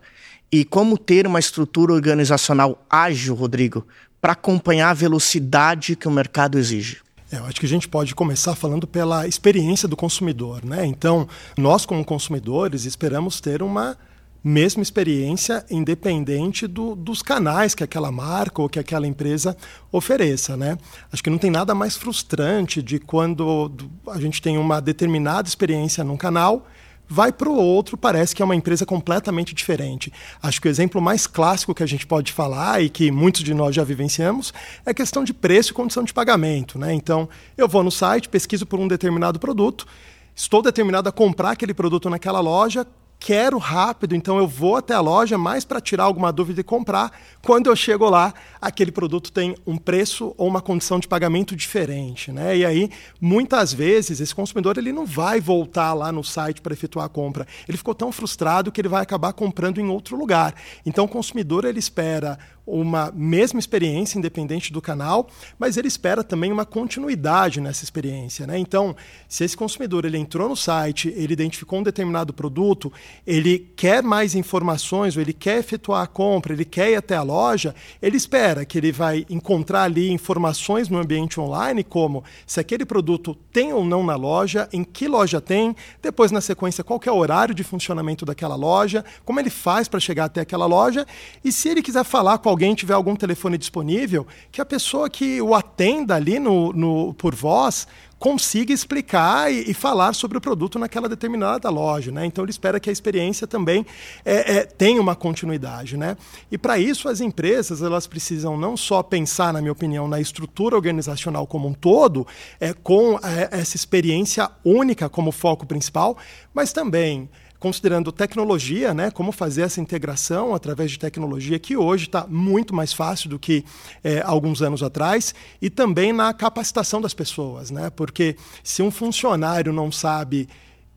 e 0.52 0.64
como 0.64 0.98
ter 0.98 1.26
uma 1.26 1.38
estrutura 1.38 1.92
organizacional 1.92 2.84
ágil, 2.90 3.34
Rodrigo, 3.34 3.86
para 4.20 4.32
acompanhar 4.32 4.90
a 4.90 4.94
velocidade 4.94 5.96
que 5.96 6.08
o 6.08 6.10
mercado 6.10 6.58
exige? 6.58 6.98
É, 7.32 7.36
eu 7.36 7.44
acho 7.44 7.60
que 7.60 7.66
a 7.66 7.68
gente 7.68 7.88
pode 7.88 8.14
começar 8.14 8.56
falando 8.56 8.86
pela 8.86 9.26
experiência 9.28 9.86
do 9.86 9.96
consumidor. 9.96 10.64
Né? 10.64 10.84
Então, 10.84 11.28
nós, 11.56 11.86
como 11.86 12.04
consumidores, 12.04 12.84
esperamos 12.84 13.40
ter 13.40 13.62
uma 13.62 13.96
mesma 14.42 14.82
experiência 14.82 15.64
independente 15.70 16.66
do, 16.66 16.96
dos 16.96 17.22
canais 17.22 17.74
que 17.74 17.84
aquela 17.84 18.10
marca 18.10 18.62
ou 18.62 18.68
que 18.68 18.78
aquela 18.78 19.06
empresa 19.06 19.56
ofereça. 19.92 20.56
Né? 20.56 20.76
Acho 21.12 21.22
que 21.22 21.30
não 21.30 21.38
tem 21.38 21.50
nada 21.50 21.74
mais 21.74 21.96
frustrante 21.96 22.82
de 22.82 22.98
quando 22.98 23.70
a 24.08 24.20
gente 24.20 24.42
tem 24.42 24.58
uma 24.58 24.80
determinada 24.80 25.46
experiência 25.46 26.02
num 26.02 26.16
canal 26.16 26.66
vai 27.10 27.32
para 27.32 27.48
o 27.48 27.56
outro, 27.56 27.96
parece 27.96 28.36
que 28.36 28.40
é 28.40 28.44
uma 28.44 28.54
empresa 28.54 28.86
completamente 28.86 29.52
diferente. 29.52 30.12
Acho 30.40 30.60
que 30.60 30.68
o 30.68 30.70
exemplo 30.70 31.02
mais 31.02 31.26
clássico 31.26 31.74
que 31.74 31.82
a 31.82 31.86
gente 31.86 32.06
pode 32.06 32.32
falar 32.32 32.80
e 32.80 32.88
que 32.88 33.10
muitos 33.10 33.42
de 33.42 33.52
nós 33.52 33.74
já 33.74 33.82
vivenciamos 33.82 34.54
é 34.86 34.90
a 34.92 34.94
questão 34.94 35.24
de 35.24 35.34
preço 35.34 35.72
e 35.72 35.74
condição 35.74 36.04
de 36.04 36.14
pagamento. 36.14 36.78
Né? 36.78 36.94
Então, 36.94 37.28
eu 37.58 37.66
vou 37.66 37.82
no 37.82 37.90
site, 37.90 38.28
pesquiso 38.28 38.64
por 38.64 38.78
um 38.78 38.86
determinado 38.86 39.40
produto, 39.40 39.88
estou 40.36 40.62
determinado 40.62 41.08
a 41.08 41.12
comprar 41.12 41.50
aquele 41.50 41.74
produto 41.74 42.08
naquela 42.08 42.38
loja, 42.38 42.86
quero 43.20 43.58
rápido, 43.58 44.16
então 44.16 44.38
eu 44.38 44.48
vou 44.48 44.76
até 44.76 44.94
a 44.94 45.00
loja 45.00 45.36
mais 45.36 45.62
para 45.62 45.78
tirar 45.78 46.04
alguma 46.04 46.32
dúvida 46.32 46.62
e 46.62 46.64
comprar. 46.64 47.12
Quando 47.42 47.66
eu 47.68 47.76
chego 47.76 48.08
lá, 48.08 48.32
aquele 48.58 48.90
produto 48.90 49.30
tem 49.30 49.54
um 49.66 49.76
preço 49.76 50.34
ou 50.38 50.48
uma 50.48 50.62
condição 50.62 50.98
de 50.98 51.06
pagamento 51.06 51.54
diferente, 51.54 52.32
né? 52.32 52.56
E 52.56 52.64
aí, 52.64 52.90
muitas 53.20 53.74
vezes, 53.74 54.20
esse 54.20 54.34
consumidor 54.34 54.78
ele 54.78 54.90
não 54.90 55.04
vai 55.04 55.38
voltar 55.38 55.92
lá 55.92 56.10
no 56.10 56.24
site 56.24 56.62
para 56.62 56.72
efetuar 56.72 57.04
a 57.04 57.08
compra. 57.10 57.46
Ele 57.68 57.76
ficou 57.76 57.94
tão 57.94 58.10
frustrado 58.10 58.72
que 58.72 58.80
ele 58.80 58.88
vai 58.88 59.02
acabar 59.02 59.34
comprando 59.34 59.78
em 59.78 59.88
outro 59.88 60.16
lugar. 60.16 60.54
Então, 60.86 61.04
o 61.04 61.08
consumidor 61.08 61.66
ele 61.66 61.78
espera 61.78 62.38
uma 62.70 63.12
mesma 63.14 63.58
experiência, 63.58 64.18
independente 64.18 64.72
do 64.72 64.80
canal, 64.80 65.28
mas 65.58 65.76
ele 65.76 65.88
espera 65.88 66.22
também 66.22 66.52
uma 66.52 66.64
continuidade 66.64 67.60
nessa 67.60 67.84
experiência. 67.84 68.46
Né? 68.46 68.58
Então, 68.58 68.94
se 69.28 69.44
esse 69.44 69.56
consumidor 69.56 70.04
ele 70.04 70.18
entrou 70.18 70.48
no 70.48 70.56
site, 70.56 71.12
ele 71.16 71.32
identificou 71.32 71.78
um 71.78 71.82
determinado 71.82 72.32
produto, 72.32 72.92
ele 73.26 73.70
quer 73.76 74.02
mais 74.02 74.34
informações, 74.34 75.16
ou 75.16 75.22
ele 75.22 75.32
quer 75.32 75.58
efetuar 75.58 76.02
a 76.02 76.06
compra, 76.06 76.52
ele 76.52 76.64
quer 76.64 76.92
ir 76.92 76.96
até 76.96 77.16
a 77.16 77.22
loja, 77.22 77.74
ele 78.00 78.16
espera 78.16 78.64
que 78.64 78.78
ele 78.78 78.92
vai 78.92 79.26
encontrar 79.28 79.84
ali 79.84 80.10
informações 80.10 80.88
no 80.88 80.98
ambiente 80.98 81.40
online, 81.40 81.82
como 81.82 82.22
se 82.46 82.60
aquele 82.60 82.84
produto 82.84 83.34
tem 83.52 83.72
ou 83.72 83.84
não 83.84 84.04
na 84.04 84.16
loja, 84.16 84.68
em 84.72 84.84
que 84.84 85.08
loja 85.08 85.40
tem, 85.40 85.74
depois 86.02 86.30
na 86.30 86.40
sequência 86.40 86.84
qual 86.84 87.00
é 87.04 87.10
o 87.10 87.16
horário 87.16 87.54
de 87.54 87.64
funcionamento 87.64 88.24
daquela 88.24 88.54
loja, 88.54 89.04
como 89.24 89.40
ele 89.40 89.50
faz 89.50 89.88
para 89.88 89.98
chegar 89.98 90.26
até 90.26 90.40
aquela 90.40 90.66
loja, 90.66 91.06
e 91.44 91.50
se 91.50 91.68
ele 91.68 91.82
quiser 91.82 92.04
falar 92.04 92.38
com 92.38 92.48
alguém 92.48 92.59
tiver 92.74 92.94
algum 92.94 93.16
telefone 93.16 93.56
disponível, 93.56 94.26
que 94.52 94.60
a 94.60 94.64
pessoa 94.64 95.08
que 95.08 95.40
o 95.40 95.54
atenda 95.54 96.14
ali 96.14 96.38
no, 96.38 96.72
no 96.72 97.14
por 97.14 97.34
voz 97.34 97.86
consiga 98.20 98.70
explicar 98.70 99.50
e, 99.50 99.70
e, 99.70 99.72
falar 99.72 100.12
sobre 100.12 100.36
o 100.36 100.40
produto 100.42 100.78
naquela 100.78 101.08
determinada 101.08 101.70
loja. 101.70 102.12
Né? 102.12 102.26
Então 102.26 102.44
ele 102.44 102.50
espera 102.50 102.78
que 102.78 102.90
a 102.90 102.92
experiência 102.92 103.46
também 103.46 103.84
é, 104.26 104.58
é, 104.58 104.64
tenha 104.66 105.00
uma 105.00 105.16
continuidade. 105.16 105.96
Né? 105.96 106.18
E 106.52 106.58
para 106.58 106.78
isso 106.78 107.08
as 107.08 107.22
empresas 107.22 107.80
elas 107.80 108.06
precisam 108.06 108.58
não 108.58 108.76
só 108.76 109.02
pensar, 109.02 109.54
na 109.54 109.62
minha 109.62 109.72
opinião, 109.72 110.06
na 110.06 110.20
estrutura 110.20 110.76
organizacional 110.76 111.46
como 111.46 111.66
um 111.66 111.72
todo, 111.72 112.26
é, 112.60 112.74
com 112.74 113.18
é, 113.22 113.48
essa 113.52 113.74
experiência 113.74 114.50
única 114.62 115.08
como 115.08 115.32
foco 115.32 115.64
principal, 115.64 116.18
mas 116.52 116.74
também 116.74 117.26
considerando 117.60 118.10
tecnologia, 118.10 118.94
né, 118.94 119.10
como 119.10 119.30
fazer 119.30 119.62
essa 119.62 119.80
integração 119.80 120.54
através 120.54 120.90
de 120.90 120.98
tecnologia, 120.98 121.58
que 121.58 121.76
hoje 121.76 122.06
está 122.06 122.26
muito 122.26 122.74
mais 122.74 122.92
fácil 122.92 123.28
do 123.28 123.38
que 123.38 123.64
é, 124.02 124.22
alguns 124.22 124.62
anos 124.62 124.82
atrás, 124.82 125.34
e 125.60 125.68
também 125.68 126.10
na 126.10 126.32
capacitação 126.32 127.02
das 127.02 127.12
pessoas, 127.12 127.70
né, 127.70 127.90
porque 127.90 128.34
se 128.64 128.82
um 128.82 128.90
funcionário 128.90 129.72
não 129.74 129.92
sabe 129.92 130.48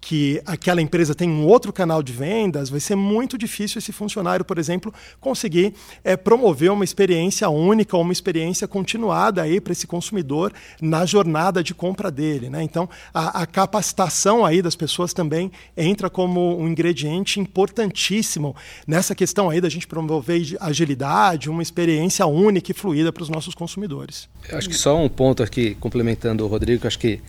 que 0.06 0.42
aquela 0.46 0.82
empresa 0.82 1.16
tem 1.16 1.30
um 1.30 1.46
outro 1.46 1.72
canal 1.72 2.04
de 2.04 2.12
vendas, 2.12 2.70
vai 2.70 2.82
ser 2.82 2.94
muito 2.94 3.38
difícil 3.38 3.80
esse 3.80 3.94
funcionário, 3.94 4.44
por 4.44 4.58
exemplo, 4.58 4.94
conseguir 5.22 5.74
é, 6.04 6.18
promover 6.18 6.70
uma 6.72 6.84
experiência 6.84 7.48
única 7.48 7.96
ou 7.96 8.04
uma 8.04 8.12
experiência 8.12 8.68
continuada 8.68 9.42
aí 9.42 9.62
para 9.62 9.72
esse 9.72 9.88
consumidor 9.88 10.52
na 10.82 11.06
jornada 11.06 11.64
de 11.64 11.74
compra 11.74 12.12
dele. 12.12 12.50
Né? 12.50 12.62
Então, 12.64 12.90
a, 13.14 13.44
a, 13.44 13.46
capacitação 13.46 14.46
aí 14.46 14.62
das 14.62 14.76
pessoas 14.76 15.14
também 15.14 15.50
entra 15.78 16.10
como 16.10 16.60
um 16.60 16.68
ingrediente 16.68 17.40
importantíssimo 17.40 18.54
nessa 18.86 19.16
questão 19.16 19.50
aí 19.50 19.62
da 19.62 19.70
gente 19.70 19.88
promover 19.88 20.58
agilidade, 20.60 21.50
uma 21.50 21.64
experiência 21.64 22.26
única 22.26 22.72
e 22.72 22.74
fluida 22.74 23.14
para 23.14 23.24
os 23.24 23.30
nossos 23.30 23.56
consumidores. 23.56 24.28
Eu 24.50 24.58
acho 24.58 24.68
que 24.68 24.76
só 24.76 25.02
um 25.02 25.08
ponto 25.08 25.42
aqui, 25.42 25.76
complementando 25.76 26.44
o 26.44 26.48
Rodrigo, 26.50 26.86
acho 26.86 27.00
que 27.00 27.22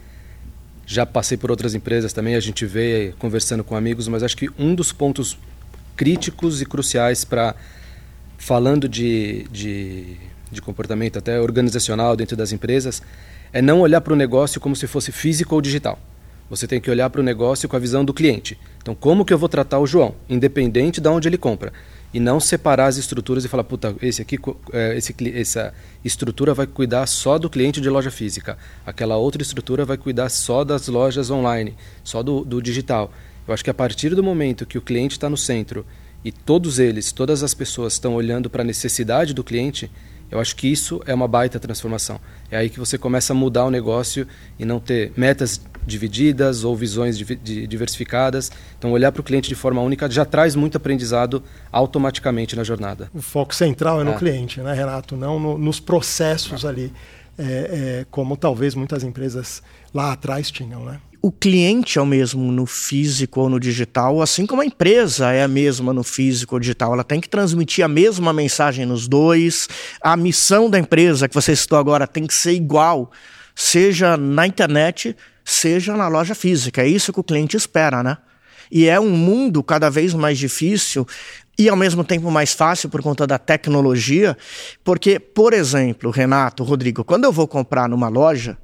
já 0.86 1.06
passei 1.06 1.36
por 1.36 1.50
outras 1.50 1.74
empresas 1.74 2.12
também, 2.12 2.34
a 2.34 2.40
gente 2.40 2.66
vê 2.66 3.14
conversando 3.18 3.64
com 3.64 3.74
amigos, 3.74 4.08
mas 4.08 4.22
acho 4.22 4.36
que 4.36 4.50
um 4.58 4.74
dos 4.74 4.92
pontos 4.92 5.38
críticos 5.96 6.60
e 6.60 6.66
cruciais 6.66 7.24
para 7.24 7.54
falando 8.36 8.88
de, 8.88 9.46
de, 9.50 10.16
de, 10.50 10.60
comportamento 10.60 11.18
até 11.18 11.40
organizacional 11.40 12.16
dentro 12.16 12.36
das 12.36 12.52
empresas 12.52 13.00
é 13.52 13.62
não 13.62 13.80
olhar 13.80 14.00
para 14.00 14.12
o 14.12 14.16
negócio 14.16 14.60
como 14.60 14.76
se 14.76 14.86
fosse 14.86 15.12
físico 15.12 15.54
ou 15.54 15.62
digital. 15.62 15.98
Você 16.50 16.66
tem 16.66 16.80
que 16.80 16.90
olhar 16.90 17.08
para 17.08 17.20
o 17.20 17.24
negócio 17.24 17.68
com 17.68 17.76
a 17.76 17.78
visão 17.78 18.04
do 18.04 18.12
cliente. 18.12 18.58
Então, 18.82 18.94
como 18.94 19.24
que 19.24 19.32
eu 19.32 19.38
vou 19.38 19.48
tratar 19.48 19.78
o 19.78 19.86
João, 19.86 20.14
independente 20.28 21.00
de 21.00 21.08
onde 21.08 21.26
ele 21.26 21.38
compra? 21.38 21.72
E 22.14 22.20
não 22.20 22.38
separar 22.38 22.86
as 22.86 22.96
estruturas 22.96 23.44
e 23.44 23.48
falar, 23.48 23.64
puta, 23.64 23.96
esse 24.00 24.22
aqui, 24.22 24.38
é, 24.72 24.96
esse, 24.96 25.12
essa 25.34 25.74
estrutura 26.04 26.54
vai 26.54 26.64
cuidar 26.64 27.04
só 27.06 27.40
do 27.40 27.50
cliente 27.50 27.80
de 27.80 27.90
loja 27.90 28.08
física, 28.08 28.56
aquela 28.86 29.16
outra 29.16 29.42
estrutura 29.42 29.84
vai 29.84 29.96
cuidar 29.96 30.28
só 30.28 30.62
das 30.62 30.86
lojas 30.86 31.28
online, 31.28 31.74
só 32.04 32.22
do, 32.22 32.44
do 32.44 32.62
digital. 32.62 33.12
Eu 33.48 33.52
acho 33.52 33.64
que 33.64 33.70
a 33.70 33.74
partir 33.74 34.14
do 34.14 34.22
momento 34.22 34.64
que 34.64 34.78
o 34.78 34.80
cliente 34.80 35.16
está 35.16 35.28
no 35.28 35.36
centro 35.36 35.84
e 36.24 36.30
todos 36.30 36.78
eles, 36.78 37.10
todas 37.10 37.42
as 37.42 37.52
pessoas 37.52 37.94
estão 37.94 38.14
olhando 38.14 38.48
para 38.48 38.62
a 38.62 38.64
necessidade 38.64 39.34
do 39.34 39.42
cliente, 39.42 39.90
eu 40.30 40.40
acho 40.40 40.56
que 40.56 40.66
isso 40.66 41.00
é 41.06 41.14
uma 41.14 41.28
baita 41.28 41.60
transformação. 41.60 42.20
É 42.50 42.56
aí 42.56 42.68
que 42.68 42.78
você 42.78 42.98
começa 42.98 43.32
a 43.32 43.36
mudar 43.36 43.64
o 43.64 43.70
negócio 43.70 44.26
e 44.58 44.64
não 44.64 44.80
ter 44.80 45.12
metas 45.16 45.60
divididas 45.86 46.64
ou 46.64 46.74
visões 46.74 47.16
diversificadas. 47.16 48.50
Então, 48.78 48.92
olhar 48.92 49.12
para 49.12 49.20
o 49.20 49.24
cliente 49.24 49.48
de 49.48 49.54
forma 49.54 49.80
única 49.80 50.10
já 50.10 50.24
traz 50.24 50.54
muito 50.54 50.76
aprendizado 50.76 51.42
automaticamente 51.70 52.56
na 52.56 52.64
jornada. 52.64 53.10
O 53.14 53.22
foco 53.22 53.54
central 53.54 54.00
é 54.00 54.04
no 54.04 54.12
é. 54.12 54.16
cliente, 54.16 54.60
né, 54.60 54.72
Renato? 54.72 55.16
Não 55.16 55.38
no, 55.38 55.58
nos 55.58 55.78
processos 55.78 56.64
é. 56.64 56.68
ali, 56.68 56.92
é, 57.38 57.42
é, 57.42 58.06
como 58.10 58.36
talvez 58.36 58.74
muitas 58.74 59.04
empresas 59.04 59.62
lá 59.92 60.12
atrás 60.12 60.50
tinham, 60.50 60.84
né? 60.84 61.00
O 61.24 61.32
cliente 61.32 61.98
é 61.98 62.02
o 62.02 62.04
mesmo 62.04 62.52
no 62.52 62.66
físico 62.66 63.40
ou 63.40 63.48
no 63.48 63.58
digital, 63.58 64.20
assim 64.20 64.44
como 64.44 64.60
a 64.60 64.66
empresa 64.66 65.32
é 65.32 65.42
a 65.42 65.48
mesma 65.48 65.90
no 65.90 66.04
físico 66.04 66.54
ou 66.54 66.60
digital. 66.60 66.92
Ela 66.92 67.02
tem 67.02 67.18
que 67.18 67.30
transmitir 67.30 67.82
a 67.82 67.88
mesma 67.88 68.30
mensagem 68.30 68.84
nos 68.84 69.08
dois. 69.08 69.66
A 70.02 70.18
missão 70.18 70.68
da 70.68 70.78
empresa 70.78 71.26
que 71.26 71.34
você 71.34 71.56
citou 71.56 71.78
agora 71.78 72.06
tem 72.06 72.26
que 72.26 72.34
ser 72.34 72.52
igual, 72.52 73.10
seja 73.54 74.18
na 74.18 74.46
internet, 74.46 75.16
seja 75.42 75.96
na 75.96 76.08
loja 76.08 76.34
física. 76.34 76.82
É 76.82 76.86
isso 76.86 77.10
que 77.10 77.20
o 77.20 77.24
cliente 77.24 77.56
espera, 77.56 78.02
né? 78.02 78.18
E 78.70 78.86
é 78.86 79.00
um 79.00 79.08
mundo 79.08 79.62
cada 79.62 79.88
vez 79.88 80.12
mais 80.12 80.36
difícil 80.36 81.06
e 81.58 81.70
ao 81.70 81.76
mesmo 81.76 82.04
tempo 82.04 82.30
mais 82.30 82.52
fácil 82.52 82.90
por 82.90 83.00
conta 83.00 83.26
da 83.26 83.38
tecnologia, 83.38 84.36
porque, 84.84 85.18
por 85.18 85.54
exemplo, 85.54 86.10
Renato, 86.10 86.62
Rodrigo, 86.62 87.02
quando 87.02 87.24
eu 87.24 87.32
vou 87.32 87.48
comprar 87.48 87.88
numa 87.88 88.08
loja, 88.08 88.58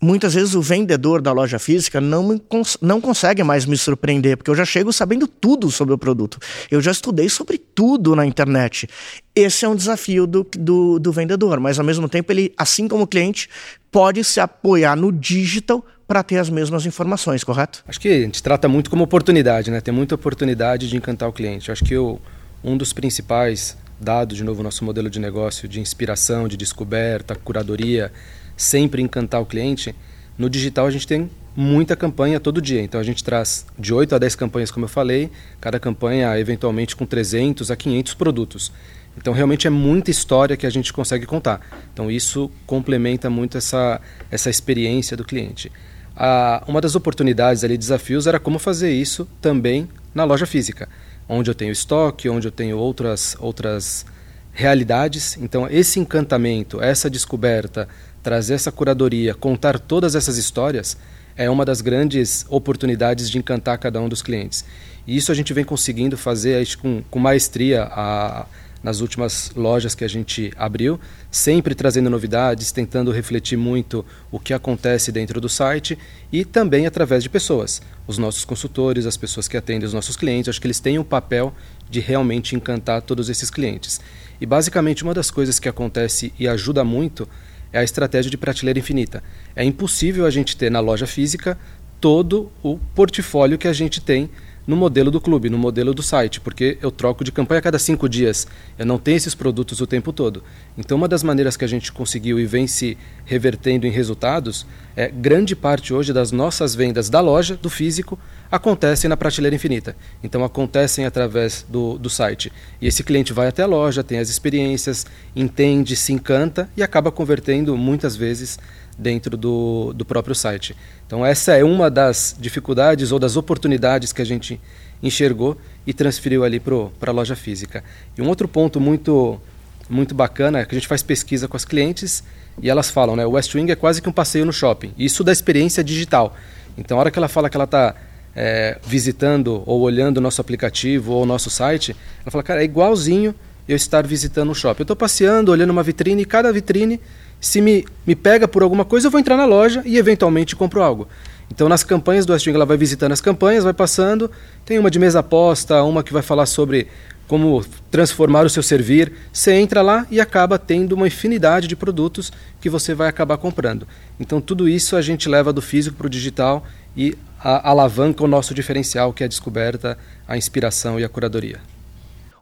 muitas 0.00 0.34
vezes 0.34 0.54
o 0.54 0.60
vendedor 0.60 1.20
da 1.20 1.32
loja 1.32 1.58
física 1.58 2.00
não, 2.00 2.38
cons 2.38 2.76
não 2.80 3.00
consegue 3.00 3.42
mais 3.42 3.64
me 3.64 3.76
surpreender, 3.76 4.36
porque 4.36 4.50
eu 4.50 4.54
já 4.54 4.64
chego 4.64 4.92
sabendo 4.92 5.26
tudo 5.26 5.70
sobre 5.70 5.94
o 5.94 5.98
produto. 5.98 6.38
Eu 6.70 6.80
já 6.80 6.90
estudei 6.90 7.28
sobre 7.28 7.58
tudo 7.58 8.14
na 8.14 8.26
internet. 8.26 8.88
Esse 9.34 9.64
é 9.64 9.68
um 9.68 9.76
desafio 9.76 10.26
do, 10.26 10.46
do, 10.58 10.98
do 10.98 11.12
vendedor, 11.12 11.60
mas 11.60 11.78
ao 11.78 11.84
mesmo 11.84 12.08
tempo 12.08 12.32
ele, 12.32 12.52
assim 12.56 12.88
como 12.88 13.04
o 13.04 13.06
cliente, 13.06 13.48
pode 13.90 14.22
se 14.24 14.40
apoiar 14.40 14.96
no 14.96 15.12
digital 15.12 15.84
para 16.06 16.22
ter 16.22 16.38
as 16.38 16.48
mesmas 16.48 16.86
informações, 16.86 17.42
correto? 17.42 17.82
Acho 17.86 18.00
que 18.00 18.08
a 18.08 18.20
gente 18.20 18.42
trata 18.42 18.68
muito 18.68 18.88
como 18.88 19.02
oportunidade, 19.02 19.70
né? 19.70 19.80
Tem 19.80 19.92
muita 19.92 20.14
oportunidade 20.14 20.88
de 20.88 20.96
encantar 20.96 21.28
o 21.28 21.32
cliente. 21.32 21.72
Acho 21.72 21.84
que 21.84 21.94
eu, 21.94 22.20
um 22.62 22.76
dos 22.76 22.92
principais, 22.92 23.76
dado 24.00 24.34
de 24.34 24.44
novo 24.44 24.62
nosso 24.62 24.84
modelo 24.84 25.10
de 25.10 25.18
negócio 25.18 25.68
de 25.68 25.80
inspiração, 25.80 26.46
de 26.46 26.56
descoberta, 26.56 27.34
curadoria, 27.34 28.12
sempre 28.56 29.02
encantar 29.02 29.40
o 29.40 29.46
cliente, 29.46 29.94
no 30.38 30.48
digital 30.48 30.86
a 30.86 30.90
gente 30.90 31.06
tem 31.06 31.30
muita 31.56 31.96
campanha 31.96 32.38
todo 32.38 32.60
dia. 32.60 32.82
Então 32.82 33.00
a 33.00 33.02
gente 33.02 33.24
traz 33.24 33.66
de 33.78 33.92
8 33.92 34.14
a 34.14 34.18
10 34.18 34.36
campanhas, 34.36 34.70
como 34.70 34.84
eu 34.84 34.88
falei, 34.88 35.30
cada 35.60 35.80
campanha 35.80 36.38
eventualmente 36.38 36.94
com 36.94 37.06
300 37.06 37.70
a 37.70 37.76
500 37.76 38.14
produtos. 38.14 38.72
Então 39.16 39.32
realmente 39.32 39.66
é 39.66 39.70
muita 39.70 40.10
história 40.10 40.56
que 40.56 40.66
a 40.66 40.70
gente 40.70 40.92
consegue 40.92 41.24
contar. 41.24 41.60
Então 41.92 42.10
isso 42.10 42.50
complementa 42.66 43.30
muito 43.30 43.56
essa, 43.56 44.00
essa 44.30 44.50
experiência 44.50 45.16
do 45.16 45.24
cliente. 45.24 45.72
Ah, 46.14 46.62
uma 46.68 46.80
das 46.80 46.94
oportunidades 46.94 47.64
ali, 47.64 47.76
desafios, 47.76 48.26
era 48.26 48.38
como 48.38 48.58
fazer 48.58 48.90
isso 48.92 49.26
também 49.40 49.88
na 50.14 50.24
loja 50.24 50.46
física, 50.46 50.88
onde 51.28 51.50
eu 51.50 51.54
tenho 51.54 51.72
estoque, 51.72 52.28
onde 52.28 52.46
eu 52.46 52.52
tenho 52.52 52.76
outras, 52.78 53.36
outras 53.40 54.04
realidades. 54.52 55.36
Então 55.38 55.66
esse 55.70 55.98
encantamento, 55.98 56.82
essa 56.82 57.08
descoberta, 57.08 57.88
trazer 58.26 58.54
essa 58.54 58.72
curadoria, 58.72 59.34
contar 59.34 59.78
todas 59.78 60.16
essas 60.16 60.36
histórias, 60.36 60.96
é 61.36 61.48
uma 61.48 61.64
das 61.64 61.80
grandes 61.80 62.44
oportunidades 62.48 63.30
de 63.30 63.38
encantar 63.38 63.78
cada 63.78 64.00
um 64.00 64.08
dos 64.08 64.20
clientes. 64.20 64.64
E 65.06 65.16
isso 65.16 65.30
a 65.30 65.34
gente 65.36 65.54
vem 65.54 65.64
conseguindo 65.64 66.18
fazer 66.18 66.66
com, 66.76 67.04
com 67.08 67.20
maestria 67.20 67.84
a, 67.84 68.46
nas 68.82 69.00
últimas 69.00 69.52
lojas 69.54 69.94
que 69.94 70.02
a 70.02 70.08
gente 70.08 70.52
abriu, 70.56 70.98
sempre 71.30 71.72
trazendo 71.72 72.10
novidades, 72.10 72.72
tentando 72.72 73.12
refletir 73.12 73.56
muito 73.56 74.04
o 74.28 74.40
que 74.40 74.52
acontece 74.52 75.12
dentro 75.12 75.40
do 75.40 75.48
site 75.48 75.96
e 76.32 76.44
também 76.44 76.84
através 76.84 77.22
de 77.22 77.28
pessoas. 77.28 77.80
Os 78.08 78.18
nossos 78.18 78.44
consultores, 78.44 79.06
as 79.06 79.16
pessoas 79.16 79.46
que 79.46 79.56
atendem 79.56 79.86
os 79.86 79.94
nossos 79.94 80.16
clientes, 80.16 80.48
acho 80.48 80.60
que 80.60 80.66
eles 80.66 80.80
têm 80.80 80.98
o 80.98 81.04
papel 81.04 81.54
de 81.88 82.00
realmente 82.00 82.56
encantar 82.56 83.02
todos 83.02 83.28
esses 83.28 83.50
clientes. 83.50 84.00
E 84.40 84.46
basicamente 84.46 85.04
uma 85.04 85.14
das 85.14 85.30
coisas 85.30 85.60
que 85.60 85.68
acontece 85.68 86.32
e 86.36 86.48
ajuda 86.48 86.82
muito 86.82 87.28
é 87.72 87.78
a 87.78 87.84
estratégia 87.84 88.30
de 88.30 88.36
prateleira 88.36 88.78
infinita. 88.78 89.22
É 89.54 89.64
impossível 89.64 90.26
a 90.26 90.30
gente 90.30 90.56
ter 90.56 90.70
na 90.70 90.80
loja 90.80 91.06
física 91.06 91.58
todo 92.00 92.50
o 92.62 92.78
portfólio 92.94 93.58
que 93.58 93.68
a 93.68 93.72
gente 93.72 94.00
tem 94.00 94.30
no 94.66 94.74
modelo 94.74 95.10
do 95.10 95.20
clube, 95.20 95.48
no 95.48 95.56
modelo 95.56 95.94
do 95.94 96.02
site, 96.02 96.40
porque 96.40 96.76
eu 96.82 96.90
troco 96.90 97.22
de 97.22 97.30
campanha 97.30 97.60
a 97.60 97.62
cada 97.62 97.78
cinco 97.78 98.08
dias. 98.08 98.46
Eu 98.76 98.84
não 98.84 98.98
tenho 98.98 99.16
esses 99.16 99.34
produtos 99.34 99.80
o 99.80 99.86
tempo 99.86 100.12
todo. 100.12 100.42
Então, 100.76 100.96
uma 100.96 101.06
das 101.06 101.22
maneiras 101.22 101.56
que 101.56 101.64
a 101.64 101.68
gente 101.68 101.92
conseguiu 101.92 102.40
e 102.40 102.46
vem 102.46 102.66
se 102.66 102.98
revertendo 103.24 103.86
em 103.86 103.90
resultados 103.90 104.66
é 104.96 105.08
grande 105.08 105.54
parte 105.54 105.94
hoje 105.94 106.12
das 106.12 106.32
nossas 106.32 106.74
vendas 106.74 107.08
da 107.08 107.20
loja, 107.20 107.56
do 107.56 107.70
físico, 107.70 108.18
acontecem 108.50 109.08
na 109.08 109.16
prateleira 109.16 109.56
infinita. 109.56 109.96
Então, 110.22 110.44
acontecem 110.44 111.04
através 111.04 111.64
do, 111.68 111.98
do 111.98 112.10
site. 112.10 112.52
E 112.80 112.86
esse 112.86 113.02
cliente 113.02 113.32
vai 113.32 113.48
até 113.48 113.62
a 113.62 113.66
loja, 113.66 114.04
tem 114.04 114.18
as 114.18 114.28
experiências, 114.28 115.06
entende, 115.34 115.96
se 115.96 116.12
encanta 116.12 116.68
e 116.76 116.82
acaba 116.82 117.10
convertendo 117.10 117.76
muitas 117.76 118.16
vezes 118.16 118.58
dentro 118.98 119.36
do, 119.36 119.92
do 119.92 120.04
próprio 120.04 120.34
site. 120.34 120.74
Então, 121.06 121.24
essa 121.24 121.54
é 121.54 121.62
uma 121.62 121.90
das 121.90 122.36
dificuldades 122.38 123.12
ou 123.12 123.18
das 123.18 123.36
oportunidades 123.36 124.12
que 124.12 124.22
a 124.22 124.26
gente 124.26 124.60
enxergou 125.02 125.56
e 125.86 125.92
transferiu 125.92 126.44
ali 126.44 126.58
para 126.58 127.10
a 127.10 127.12
loja 127.12 127.36
física. 127.36 127.84
E 128.16 128.22
um 128.22 128.28
outro 128.28 128.48
ponto 128.48 128.80
muito, 128.80 129.40
muito 129.88 130.14
bacana 130.14 130.60
é 130.60 130.64
que 130.64 130.74
a 130.74 130.78
gente 130.78 130.88
faz 130.88 131.02
pesquisa 131.02 131.46
com 131.46 131.56
as 131.56 131.64
clientes 131.64 132.24
e 132.60 132.70
elas 132.70 132.88
falam, 132.88 133.14
né, 133.14 133.26
o 133.26 133.32
West 133.32 133.54
Wing 133.54 133.70
é 133.70 133.76
quase 133.76 134.00
que 134.00 134.08
um 134.08 134.12
passeio 134.12 134.46
no 134.46 134.52
shopping. 134.52 134.92
Isso 134.96 135.22
da 135.22 135.30
experiência 135.30 135.84
digital. 135.84 136.34
Então, 136.78 136.96
a 136.96 137.00
hora 137.00 137.10
que 137.10 137.18
ela 137.18 137.28
fala 137.28 137.50
que 137.50 137.56
ela 137.56 137.64
está 137.64 137.94
é, 138.36 138.78
visitando 138.86 139.62
ou 139.64 139.80
olhando 139.80 140.18
o 140.18 140.20
nosso 140.20 140.40
aplicativo 140.40 141.14
ou 141.14 141.22
o 141.22 141.26
nosso 141.26 141.48
site, 141.48 141.96
ela 142.22 142.30
fala, 142.30 142.44
cara, 142.44 142.60
é 142.60 142.64
igualzinho 142.64 143.34
eu 143.66 143.74
estar 143.74 144.06
visitando 144.06 144.50
um 144.50 144.54
shopping. 144.54 144.82
Eu 144.82 144.84
estou 144.84 144.96
passeando, 144.96 145.50
olhando 145.50 145.70
uma 145.70 145.82
vitrine 145.82 146.22
e 146.22 146.26
cada 146.26 146.52
vitrine 146.52 147.00
se 147.40 147.60
me, 147.60 147.84
me 148.06 148.14
pega 148.14 148.46
por 148.46 148.62
alguma 148.62 148.84
coisa, 148.84 149.06
eu 149.06 149.10
vou 149.10 149.20
entrar 149.20 149.36
na 149.36 149.44
loja 149.44 149.82
e 149.84 149.96
eventualmente 149.96 150.54
compro 150.54 150.82
algo. 150.82 151.08
Então, 151.50 151.68
nas 151.68 151.84
campanhas 151.84 152.26
do 152.26 152.32
West 152.32 152.46
Wing, 152.46 152.56
ela 152.56 152.66
vai 152.66 152.76
visitando 152.76 153.12
as 153.12 153.20
campanhas, 153.20 153.64
vai 153.64 153.72
passando. 153.72 154.30
Tem 154.64 154.78
uma 154.78 154.90
de 154.90 154.98
mesa 154.98 155.20
aposta, 155.20 155.82
uma 155.82 156.02
que 156.02 156.12
vai 156.12 156.22
falar 156.22 156.46
sobre 156.46 156.88
como 157.28 157.64
transformar 157.90 158.46
o 158.46 158.50
seu 158.50 158.62
servir. 158.62 159.12
Você 159.32 159.52
entra 159.52 159.80
lá 159.80 160.06
e 160.10 160.20
acaba 160.20 160.58
tendo 160.58 160.92
uma 160.92 161.06
infinidade 161.06 161.68
de 161.68 161.76
produtos 161.76 162.32
que 162.60 162.68
você 162.68 162.94
vai 162.94 163.08
acabar 163.08 163.36
comprando. 163.36 163.86
Então, 164.18 164.40
tudo 164.40 164.68
isso 164.68 164.96
a 164.96 165.02
gente 165.02 165.28
leva 165.28 165.52
do 165.52 165.62
físico 165.62 165.96
para 165.96 166.06
o 166.06 166.10
digital 166.10 166.64
e 166.96 167.16
a, 167.46 167.70
alavanca 167.70 168.24
o 168.24 168.26
nosso 168.26 168.52
diferencial, 168.52 169.12
que 169.12 169.22
é 169.22 169.26
a 169.26 169.28
descoberta, 169.28 169.96
a 170.26 170.36
inspiração 170.36 170.98
e 170.98 171.04
a 171.04 171.08
curadoria. 171.08 171.60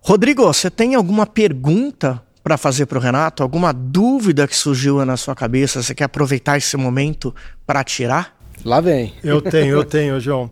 Rodrigo, 0.01 0.43
você 0.45 0.71
tem 0.71 0.95
alguma 0.95 1.27
pergunta 1.27 2.23
para 2.43 2.57
fazer 2.57 2.87
para 2.87 2.99
o 2.99 3.01
Renato? 3.01 3.43
Alguma 3.43 3.73
dúvida 3.73 4.49
que 4.49 4.57
surgiu 4.57 5.05
na 5.05 5.17
sua 5.19 5.35
cabeça? 5.35 5.83
Você 5.83 5.95
quer 5.95 6.05
aproveitar 6.05 6.57
esse 6.57 6.77
momento 6.77 7.35
para 7.67 7.85
tirar? 7.85 8.39
Lá 8.65 8.81
vem. 8.81 9.15
Eu 9.23 9.43
tenho, 9.43 9.77
eu 9.77 9.85
tenho, 9.85 10.19
João. 10.21 10.51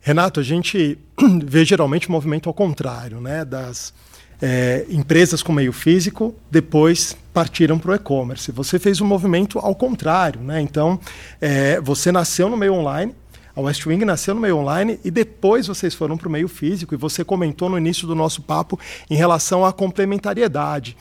Renato, 0.00 0.40
a 0.40 0.42
gente 0.42 0.98
vê 1.42 1.64
geralmente 1.64 2.08
o 2.08 2.12
movimento 2.12 2.48
ao 2.48 2.54
contrário, 2.54 3.20
né? 3.20 3.42
Das 3.42 3.94
é, 4.40 4.84
empresas 4.90 5.42
com 5.42 5.52
meio 5.52 5.72
físico 5.72 6.34
depois 6.50 7.16
partiram 7.32 7.78
para 7.78 7.92
o 7.92 7.94
e-commerce. 7.94 8.52
Você 8.52 8.78
fez 8.78 9.00
um 9.00 9.06
movimento 9.06 9.58
ao 9.58 9.74
contrário, 9.74 10.40
né? 10.40 10.60
Então, 10.60 11.00
é, 11.40 11.80
você 11.80 12.12
nasceu 12.12 12.50
no 12.50 12.56
meio 12.56 12.74
online, 12.74 13.14
a 13.56 13.60
West 13.60 13.86
Wing 13.86 14.04
nasceu 14.04 14.34
no 14.34 14.40
meio 14.40 14.56
online 14.58 14.98
e 15.04 15.10
depois 15.10 15.66
vocês 15.66 15.94
foram 15.94 16.16
para 16.16 16.28
o 16.28 16.30
meio 16.30 16.48
físico 16.48 16.94
e 16.94 16.98
você 16.98 17.24
comentou 17.24 17.68
no 17.68 17.78
início 17.78 18.06
do 18.06 18.14
nosso 18.14 18.42
papo 18.42 18.78
em 19.08 19.14
relação 19.14 19.64
à 19.64 19.72
complementariedade. 19.72 20.96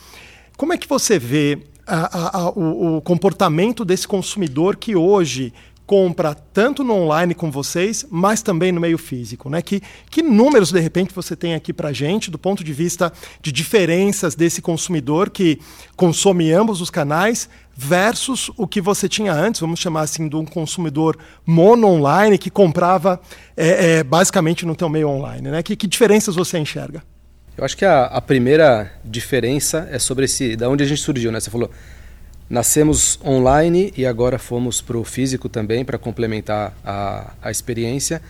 Como 0.55 0.73
é 0.73 0.77
que 0.77 0.87
você 0.87 1.17
vê 1.17 1.59
a, 1.85 2.17
a, 2.17 2.37
a, 2.37 2.49
o, 2.51 2.97
o 2.97 3.01
comportamento 3.01 3.83
desse 3.83 4.07
consumidor 4.07 4.75
que 4.75 4.95
hoje 4.95 5.53
compra 5.85 6.33
tanto 6.33 6.83
no 6.83 6.93
online 6.93 7.33
com 7.33 7.51
vocês, 7.51 8.05
mas 8.09 8.41
também 8.41 8.71
no 8.71 8.79
meio 8.79 8.97
físico, 8.97 9.49
né? 9.49 9.61
Que, 9.61 9.81
que 10.09 10.21
números 10.21 10.71
de 10.71 10.79
repente 10.79 11.13
você 11.13 11.35
tem 11.35 11.55
aqui 11.55 11.73
para 11.73 11.91
gente 11.91 12.31
do 12.31 12.37
ponto 12.37 12.63
de 12.63 12.71
vista 12.71 13.11
de 13.41 13.51
diferenças 13.51 14.33
desse 14.33 14.61
consumidor 14.61 15.29
que 15.29 15.59
consome 15.95 16.51
ambos 16.51 16.79
os 16.79 16.89
canais 16.89 17.49
versus 17.75 18.51
o 18.55 18.67
que 18.67 18.79
você 18.79 19.09
tinha 19.09 19.33
antes, 19.33 19.59
vamos 19.59 19.79
chamar 19.79 20.01
assim, 20.01 20.29
de 20.29 20.35
um 20.35 20.45
consumidor 20.45 21.17
mono 21.45 21.87
online 21.87 22.37
que 22.37 22.49
comprava 22.49 23.19
é, 23.57 23.97
é, 23.97 24.03
basicamente 24.03 24.65
no 24.65 24.75
teu 24.75 24.87
meio 24.89 25.09
online, 25.09 25.49
né? 25.49 25.63
Que, 25.63 25.75
que 25.75 25.87
diferenças 25.87 26.35
você 26.35 26.59
enxerga? 26.59 27.03
Eu 27.57 27.63
acho 27.63 27.77
que 27.77 27.85
a, 27.85 28.05
a, 28.05 28.21
primeira 28.21 28.91
diferença 29.03 29.87
é 29.91 29.99
sobre 29.99 30.25
esse, 30.25 30.55
da 30.55 30.69
onde 30.69 30.83
a 30.83 30.87
gente 30.87 31.01
surgiu, 31.01 31.31
né? 31.31 31.39
Você 31.39 31.51
falou, 31.51 31.69
nascemos 32.49 33.19
online 33.23 33.93
e 33.95 34.05
agora 34.05 34.37
fomos 34.37 34.81
para 34.81 34.97
o 34.97 35.03
físico 35.03 35.49
também 35.49 35.83
para 35.83 35.97
complementar 35.97 36.73
a, 36.83 37.33
a 37.41 37.51
experiência. 37.51 38.21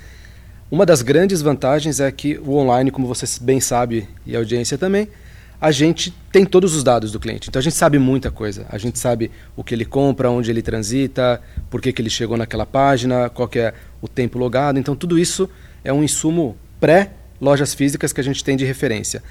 Uma 0.71 0.86
das 0.86 1.01
grandes 1.01 1.41
vantagens 1.41 1.99
é 1.99 2.12
que 2.12 2.38
o 2.38 2.56
online, 2.56 2.91
como 2.91 3.08
você 3.08 3.25
bem 3.41 3.60
sabe 3.60 4.08
e 4.25 4.36
a 4.36 4.39
audiência 4.39 4.77
também, 4.77 5.08
a 5.63 5.71
gente 5.71 6.13
tem 6.30 6.45
todos 6.45 6.76
os 6.76 6.84
dados 6.84 7.10
do 7.10 7.21
cliente. 7.21 7.47
Então 7.47 7.58
a 7.58 7.63
gente 7.63 7.78
sabe 7.78 7.97
muita 7.97 8.30
coisa. 8.30 8.65
A 8.67 8.78
gente 8.78 8.99
sabe 8.99 9.32
o 9.56 9.63
que 9.63 9.73
ele 9.73 9.86
compra, 9.86 10.30
onde 10.30 10.52
ele 10.52 10.62
transita, 10.62 11.41
por 11.69 11.82
que, 11.82 11.93
que 11.93 12.02
ele 12.02 12.10
chegou 12.10 12.36
naquela 12.36 12.65
página, 12.65 13.30
qual 13.30 13.49
é 13.56 13.73
o 14.02 14.08
tempo 14.10 14.38
logado. 14.38 14.78
Então 14.78 14.93
tudo 14.93 15.17
isso 15.17 15.49
é 15.82 15.93
um 15.93 16.04
insumo 16.04 16.58
pré 16.82 17.12
lojas 17.39 17.73
físicas 17.73 18.12
que 18.12 18.19
a 18.19 18.23
gente 18.26 18.43
tem 18.43 18.58
de 18.58 18.65
referência. 18.65 19.23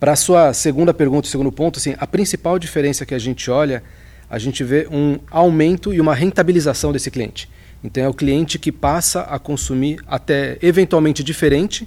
Para 0.00 0.12
a 0.12 0.16
sua 0.16 0.54
segunda 0.54 0.94
pergunta, 0.94 1.28
segundo 1.28 1.52
ponto, 1.52 1.78
assim, 1.78 1.94
a 1.98 2.06
principal 2.06 2.58
diferença 2.58 3.04
que 3.04 3.14
a 3.14 3.18
gente 3.18 3.50
olha, 3.50 3.82
a 4.30 4.38
gente 4.38 4.64
vê 4.64 4.88
um 4.90 5.18
aumento 5.30 5.92
e 5.92 6.00
uma 6.00 6.14
rentabilização 6.14 6.90
desse 6.90 7.10
cliente. 7.10 7.50
Então 7.84 8.02
é 8.02 8.08
o 8.08 8.14
cliente 8.14 8.58
que 8.58 8.72
passa 8.72 9.20
a 9.24 9.38
consumir 9.38 9.98
até 10.06 10.56
eventualmente 10.62 11.22
diferente. 11.22 11.86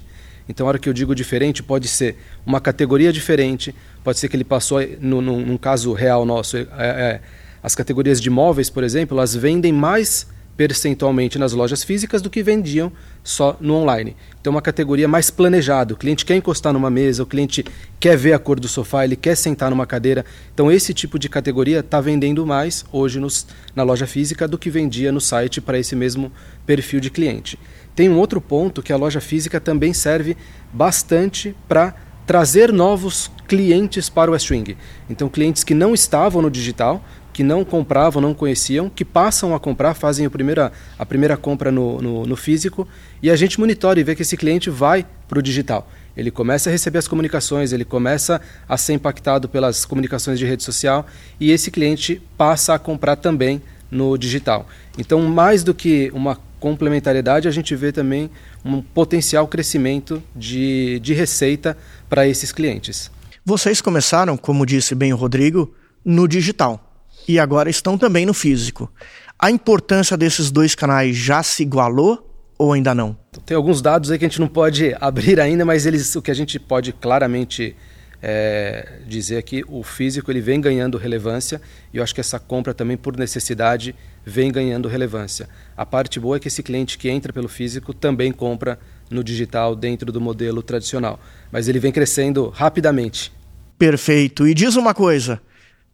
Então, 0.50 0.66
a 0.66 0.70
hora 0.70 0.78
que 0.80 0.88
eu 0.88 0.92
digo 0.92 1.14
diferente, 1.14 1.62
pode 1.62 1.86
ser 1.86 2.16
uma 2.44 2.60
categoria 2.60 3.12
diferente, 3.12 3.72
pode 4.02 4.18
ser 4.18 4.28
que 4.28 4.34
ele 4.34 4.42
passou, 4.42 4.80
no, 5.00 5.22
no, 5.22 5.38
num 5.38 5.56
caso 5.56 5.92
real 5.92 6.26
nosso, 6.26 6.56
é, 6.56 6.66
é, 6.76 7.20
as 7.62 7.76
categorias 7.76 8.20
de 8.20 8.28
móveis, 8.28 8.68
por 8.68 8.82
exemplo, 8.82 9.16
elas 9.16 9.32
vendem 9.32 9.72
mais 9.72 10.26
percentualmente 10.60 11.38
nas 11.38 11.54
lojas 11.54 11.82
físicas 11.82 12.20
do 12.20 12.28
que 12.28 12.42
vendiam 12.42 12.92
só 13.24 13.56
no 13.62 13.76
online. 13.76 14.14
Então, 14.38 14.50
uma 14.50 14.60
categoria 14.60 15.08
mais 15.08 15.30
planejada. 15.30 15.94
O 15.94 15.96
cliente 15.96 16.22
quer 16.22 16.36
encostar 16.36 16.70
numa 16.70 16.90
mesa, 16.90 17.22
o 17.22 17.26
cliente 17.26 17.64
quer 17.98 18.14
ver 18.14 18.34
a 18.34 18.38
cor 18.38 18.60
do 18.60 18.68
sofá, 18.68 19.02
ele 19.02 19.16
quer 19.16 19.36
sentar 19.36 19.70
numa 19.70 19.86
cadeira. 19.86 20.22
Então, 20.52 20.70
esse 20.70 20.92
tipo 20.92 21.18
de 21.18 21.30
categoria 21.30 21.80
está 21.80 21.98
vendendo 21.98 22.44
mais 22.44 22.84
hoje 22.92 23.18
nos, 23.18 23.46
na 23.74 23.82
loja 23.82 24.06
física 24.06 24.46
do 24.46 24.58
que 24.58 24.68
vendia 24.68 25.10
no 25.10 25.18
site 25.18 25.62
para 25.62 25.78
esse 25.78 25.96
mesmo 25.96 26.30
perfil 26.66 27.00
de 27.00 27.08
cliente. 27.08 27.58
Tem 27.96 28.10
um 28.10 28.18
outro 28.18 28.38
ponto 28.38 28.82
que 28.82 28.92
a 28.92 28.98
loja 28.98 29.18
física 29.18 29.58
também 29.58 29.94
serve 29.94 30.36
bastante 30.74 31.56
para 31.66 31.94
trazer 32.26 32.70
novos 32.70 33.30
clientes 33.48 34.10
para 34.10 34.30
o 34.30 34.34
Westwing. 34.34 34.76
Então, 35.08 35.26
clientes 35.26 35.64
que 35.64 35.72
não 35.72 35.94
estavam 35.94 36.42
no 36.42 36.50
digital, 36.50 37.02
que 37.32 37.42
não 37.42 37.64
compravam, 37.64 38.20
não 38.20 38.34
conheciam, 38.34 38.90
que 38.90 39.04
passam 39.04 39.54
a 39.54 39.60
comprar, 39.60 39.94
fazem 39.94 40.26
a 40.26 40.30
primeira, 40.30 40.72
a 40.98 41.06
primeira 41.06 41.36
compra 41.36 41.70
no, 41.70 42.00
no, 42.00 42.26
no 42.26 42.36
físico 42.36 42.86
e 43.22 43.30
a 43.30 43.36
gente 43.36 43.58
monitora 43.58 44.00
e 44.00 44.04
vê 44.04 44.14
que 44.14 44.22
esse 44.22 44.36
cliente 44.36 44.70
vai 44.70 45.06
para 45.28 45.38
o 45.38 45.42
digital. 45.42 45.88
Ele 46.16 46.30
começa 46.30 46.68
a 46.68 46.72
receber 46.72 46.98
as 46.98 47.08
comunicações, 47.08 47.72
ele 47.72 47.84
começa 47.84 48.40
a 48.68 48.76
ser 48.76 48.94
impactado 48.94 49.48
pelas 49.48 49.84
comunicações 49.84 50.38
de 50.38 50.44
rede 50.44 50.62
social 50.62 51.06
e 51.38 51.50
esse 51.50 51.70
cliente 51.70 52.20
passa 52.36 52.74
a 52.74 52.78
comprar 52.78 53.16
também 53.16 53.62
no 53.90 54.18
digital. 54.18 54.68
Então, 54.98 55.22
mais 55.22 55.62
do 55.62 55.72
que 55.72 56.10
uma 56.12 56.38
complementariedade, 56.58 57.48
a 57.48 57.50
gente 57.50 57.74
vê 57.74 57.90
também 57.90 58.30
um 58.64 58.82
potencial 58.82 59.48
crescimento 59.48 60.22
de, 60.36 61.00
de 61.00 61.14
receita 61.14 61.76
para 62.08 62.28
esses 62.28 62.52
clientes. 62.52 63.10
Vocês 63.44 63.80
começaram, 63.80 64.36
como 64.36 64.66
disse 64.66 64.94
bem 64.94 65.12
o 65.12 65.16
Rodrigo, 65.16 65.72
no 66.04 66.28
digital 66.28 66.89
e 67.30 67.38
agora 67.38 67.70
estão 67.70 67.96
também 67.96 68.26
no 68.26 68.34
físico. 68.34 68.90
A 69.38 69.50
importância 69.50 70.16
desses 70.16 70.50
dois 70.50 70.74
canais 70.74 71.16
já 71.16 71.42
se 71.42 71.62
igualou 71.62 72.26
ou 72.58 72.72
ainda 72.72 72.94
não? 72.94 73.16
Tem 73.46 73.56
alguns 73.56 73.80
dados 73.80 74.10
aí 74.10 74.18
que 74.18 74.24
a 74.24 74.28
gente 74.28 74.40
não 74.40 74.48
pode 74.48 74.94
abrir 75.00 75.40
ainda, 75.40 75.64
mas 75.64 75.86
eles, 75.86 76.14
o 76.14 76.20
que 76.20 76.30
a 76.30 76.34
gente 76.34 76.58
pode 76.58 76.92
claramente 76.92 77.74
é, 78.22 78.98
dizer 79.06 79.36
é 79.36 79.42
que 79.42 79.64
o 79.66 79.82
físico 79.82 80.30
ele 80.30 80.40
vem 80.40 80.60
ganhando 80.60 80.98
relevância 80.98 81.60
e 81.92 81.96
eu 81.96 82.02
acho 82.02 82.14
que 82.14 82.20
essa 82.20 82.38
compra 82.38 82.74
também 82.74 82.96
por 82.96 83.16
necessidade 83.16 83.94
vem 84.24 84.52
ganhando 84.52 84.88
relevância. 84.88 85.48
A 85.76 85.86
parte 85.86 86.20
boa 86.20 86.36
é 86.36 86.40
que 86.40 86.48
esse 86.48 86.62
cliente 86.62 86.98
que 86.98 87.08
entra 87.08 87.32
pelo 87.32 87.48
físico 87.48 87.94
também 87.94 88.32
compra 88.32 88.78
no 89.08 89.24
digital 89.24 89.74
dentro 89.74 90.12
do 90.12 90.20
modelo 90.20 90.62
tradicional, 90.62 91.18
mas 91.50 91.66
ele 91.66 91.78
vem 91.78 91.90
crescendo 91.90 92.48
rapidamente. 92.50 93.32
Perfeito. 93.78 94.46
E 94.46 94.52
diz 94.52 94.76
uma 94.76 94.92
coisa, 94.92 95.40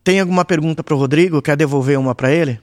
tem 0.06 0.20
alguma 0.20 0.44
pergunta 0.44 0.84
para 0.84 0.94
o 0.94 0.96
Rodrigo? 0.96 1.42
Quer 1.42 1.56
devolver 1.56 1.98
uma 1.98 2.14
para 2.14 2.32
ele? 2.32 2.60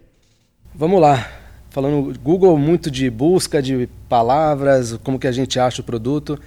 Vamos 0.73 1.01
lá. 1.01 1.29
Falando 1.69 2.17
Google 2.23 2.57
muito 2.57 2.89
de 2.89 3.09
busca 3.09 3.61
de 3.61 3.89
palavras, 4.07 4.97
como 5.03 5.19
que 5.19 5.27
a 5.27 5.31
gente 5.33 5.59
acha 5.59 5.81
o 5.81 5.83
produto, 5.83 6.39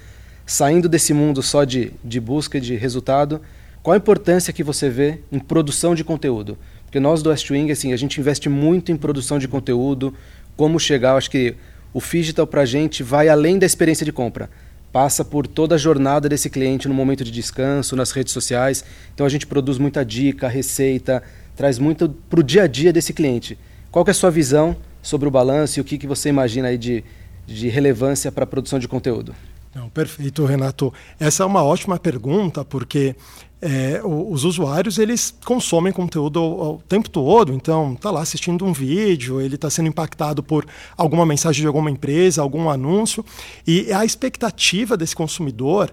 saindo 0.46 0.88
desse 0.88 1.12
mundo 1.12 1.42
só 1.42 1.64
de, 1.64 1.92
de 2.02 2.18
busca 2.18 2.58
de 2.58 2.76
resultado, 2.76 3.42
qual 3.82 3.92
a 3.92 3.98
importância 3.98 4.54
que 4.54 4.64
você 4.64 4.88
vê 4.88 5.20
em 5.30 5.38
produção 5.38 5.94
de 5.94 6.02
conteúdo? 6.02 6.56
Porque 6.86 6.98
nós 6.98 7.22
do 7.22 7.28
Westwing, 7.28 7.70
assim, 7.70 7.92
a 7.92 7.96
gente 7.98 8.18
investe 8.18 8.48
muito 8.48 8.90
em 8.90 8.96
produção 8.96 9.38
de 9.38 9.46
conteúdo, 9.46 10.14
como 10.56 10.80
chegar, 10.80 11.16
acho 11.16 11.30
que 11.30 11.56
o 11.92 12.00
digital 12.00 12.46
para 12.46 12.62
a 12.62 12.66
gente 12.66 13.02
vai 13.02 13.28
além 13.28 13.58
da 13.58 13.66
experiência 13.66 14.06
de 14.06 14.12
compra 14.12 14.48
passa 14.96 15.22
por 15.22 15.46
toda 15.46 15.74
a 15.74 15.78
jornada 15.78 16.26
desse 16.26 16.48
cliente 16.48 16.88
no 16.88 16.94
momento 16.94 17.22
de 17.22 17.30
descanso, 17.30 17.94
nas 17.94 18.12
redes 18.12 18.32
sociais. 18.32 18.82
Então 19.14 19.26
a 19.26 19.28
gente 19.28 19.46
produz 19.46 19.76
muita 19.76 20.02
dica, 20.02 20.48
receita, 20.48 21.22
traz 21.54 21.78
muito 21.78 22.08
para 22.08 22.40
o 22.40 22.42
dia 22.42 22.62
a 22.62 22.66
dia 22.66 22.94
desse 22.94 23.12
cliente. 23.12 23.58
Qual 23.90 24.02
é 24.08 24.10
a 24.10 24.14
sua 24.14 24.30
visão 24.30 24.74
sobre 25.02 25.28
o 25.28 25.30
balanço 25.30 25.78
e 25.78 25.82
o 25.82 25.84
que, 25.84 25.98
que 25.98 26.06
você 26.06 26.30
imagina 26.30 26.68
aí 26.68 26.78
de, 26.78 27.04
de 27.46 27.68
relevância 27.68 28.32
para 28.32 28.44
a 28.44 28.46
produção 28.46 28.78
de 28.78 28.88
conteúdo? 28.88 29.34
Não, 29.74 29.90
perfeito, 29.90 30.46
Renato. 30.46 30.90
Essa 31.20 31.42
é 31.42 31.46
uma 31.46 31.62
ótima 31.62 31.98
pergunta, 31.98 32.64
porque 32.64 33.14
é, 33.60 34.00
os 34.04 34.44
usuários 34.44 34.98
eles 34.98 35.34
consomem 35.44 35.92
conteúdo 35.92 36.42
o 36.42 36.82
tempo 36.88 37.08
todo, 37.08 37.54
então 37.54 37.94
está 37.94 38.10
lá 38.10 38.20
assistindo 38.20 38.64
um 38.64 38.72
vídeo, 38.72 39.40
ele 39.40 39.54
está 39.54 39.70
sendo 39.70 39.88
impactado 39.88 40.42
por 40.42 40.66
alguma 40.96 41.24
mensagem 41.24 41.62
de 41.62 41.66
alguma 41.66 41.90
empresa, 41.90 42.42
algum 42.42 42.68
anúncio, 42.68 43.24
e 43.66 43.90
a 43.92 44.04
expectativa 44.04 44.96
desse 44.96 45.16
consumidor 45.16 45.92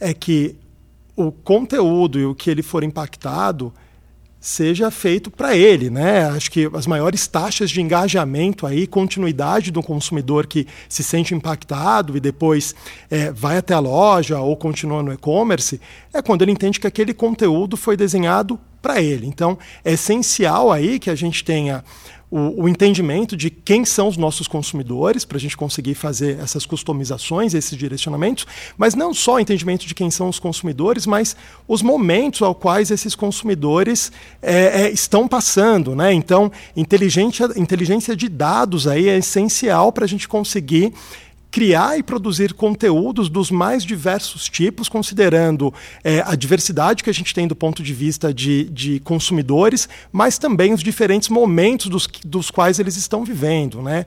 é 0.00 0.14
que 0.14 0.56
o 1.14 1.30
conteúdo 1.30 2.18
e 2.18 2.24
o 2.24 2.34
que 2.34 2.50
ele 2.50 2.62
for 2.62 2.82
impactado 2.82 3.72
seja 4.42 4.90
feito 4.90 5.30
para 5.30 5.56
ele, 5.56 5.88
né? 5.88 6.24
Acho 6.24 6.50
que 6.50 6.68
as 6.74 6.84
maiores 6.84 7.28
taxas 7.28 7.70
de 7.70 7.80
engajamento 7.80 8.66
aí, 8.66 8.88
continuidade 8.88 9.70
do 9.70 9.80
consumidor 9.80 10.48
que 10.48 10.66
se 10.88 11.04
sente 11.04 11.32
impactado 11.32 12.16
e 12.16 12.20
depois 12.20 12.74
é, 13.08 13.30
vai 13.30 13.56
até 13.56 13.72
a 13.72 13.78
loja 13.78 14.40
ou 14.40 14.56
continua 14.56 15.00
no 15.00 15.12
e-commerce, 15.12 15.80
é 16.12 16.20
quando 16.20 16.42
ele 16.42 16.50
entende 16.50 16.80
que 16.80 16.88
aquele 16.88 17.14
conteúdo 17.14 17.76
foi 17.76 17.96
desenhado 17.96 18.58
para 18.82 19.00
ele. 19.00 19.28
Então, 19.28 19.56
é 19.84 19.92
essencial 19.92 20.72
aí 20.72 20.98
que 20.98 21.08
a 21.08 21.14
gente 21.14 21.44
tenha 21.44 21.84
o, 22.32 22.62
o, 22.62 22.68
entendimento 22.68 23.36
de 23.36 23.50
quem 23.50 23.84
são 23.84 24.08
os 24.08 24.16
nossos 24.16 24.48
consumidores, 24.48 25.22
para 25.22 25.36
a 25.36 25.40
gente 25.40 25.54
conseguir 25.54 25.94
fazer 25.94 26.38
essas 26.40 26.64
customizações, 26.64 27.52
esses 27.52 27.76
direcionamentos, 27.76 28.46
mas 28.78 28.94
não 28.94 29.12
só 29.12 29.34
o 29.34 29.38
entendimento 29.38 29.86
de 29.86 29.94
quem 29.94 30.10
são 30.10 30.30
os 30.30 30.38
consumidores, 30.38 31.06
mas 31.06 31.36
os 31.68 31.82
momentos 31.82 32.40
aos 32.40 32.56
quais 32.56 32.90
esses 32.90 33.14
consumidores 33.14 34.10
é, 34.40 34.84
é, 34.84 34.90
estão 34.90 35.28
passando. 35.28 35.94
Né? 35.94 36.14
Então, 36.14 36.50
inteligência, 36.74 37.50
inteligência 37.54 38.16
de 38.16 38.30
dados 38.30 38.86
aí 38.86 39.10
é 39.10 39.18
essencial 39.18 39.92
para 39.92 40.06
a 40.06 40.08
gente 40.08 40.26
conseguir 40.26 40.94
criar 41.52 41.98
e 41.98 42.02
produzir 42.02 42.54
conteúdos 42.54 43.28
dos 43.28 43.50
mais 43.50 43.84
diversos 43.84 44.48
tipos, 44.48 44.88
considerando 44.88 45.72
é, 46.02 46.22
a 46.26 46.34
diversidade 46.34 47.04
que 47.04 47.10
a 47.10 47.12
gente 47.12 47.34
tem 47.34 47.46
do 47.46 47.54
ponto 47.54 47.82
de 47.82 47.92
vista 47.92 48.32
de, 48.32 48.64
de 48.70 48.98
consumidores, 49.00 49.86
mas 50.10 50.38
também 50.38 50.72
os 50.72 50.82
diferentes 50.82 51.28
momentos 51.28 51.88
dos, 51.88 52.08
dos 52.24 52.50
quais 52.50 52.78
eles 52.78 52.96
estão 52.96 53.22
vivendo. 53.22 53.82
Né? 53.82 54.06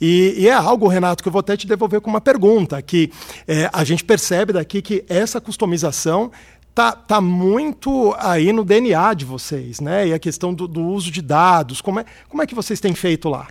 E, 0.00 0.36
e, 0.38 0.48
é 0.48 0.54
algo, 0.54 0.88
Renato, 0.88 1.22
que 1.22 1.28
eu 1.28 1.32
vou 1.32 1.40
até 1.40 1.54
te 1.54 1.66
devolver 1.66 2.00
com 2.00 2.08
uma 2.08 2.20
pergunta, 2.20 2.80
que 2.80 3.12
é, 3.46 3.68
a 3.70 3.84
gente 3.84 4.02
percebe 4.02 4.54
daqui 4.54 4.80
que 4.80 5.04
essa 5.06 5.38
customização 5.38 6.32
tá, 6.74 6.92
tá 6.92 7.20
muito 7.20 8.14
aí 8.18 8.54
no 8.54 8.64
DNA 8.64 9.12
de 9.12 9.26
vocês, 9.26 9.80
né? 9.80 10.08
E 10.08 10.14
a 10.14 10.18
questão 10.18 10.54
do, 10.54 10.66
do 10.66 10.80
uso 10.80 11.10
de 11.10 11.20
dados, 11.20 11.82
como 11.82 12.00
é, 12.00 12.06
como 12.26 12.42
é 12.42 12.46
que 12.46 12.54
vocês 12.54 12.80
têm 12.80 12.94
feito 12.94 13.28
lá? 13.28 13.48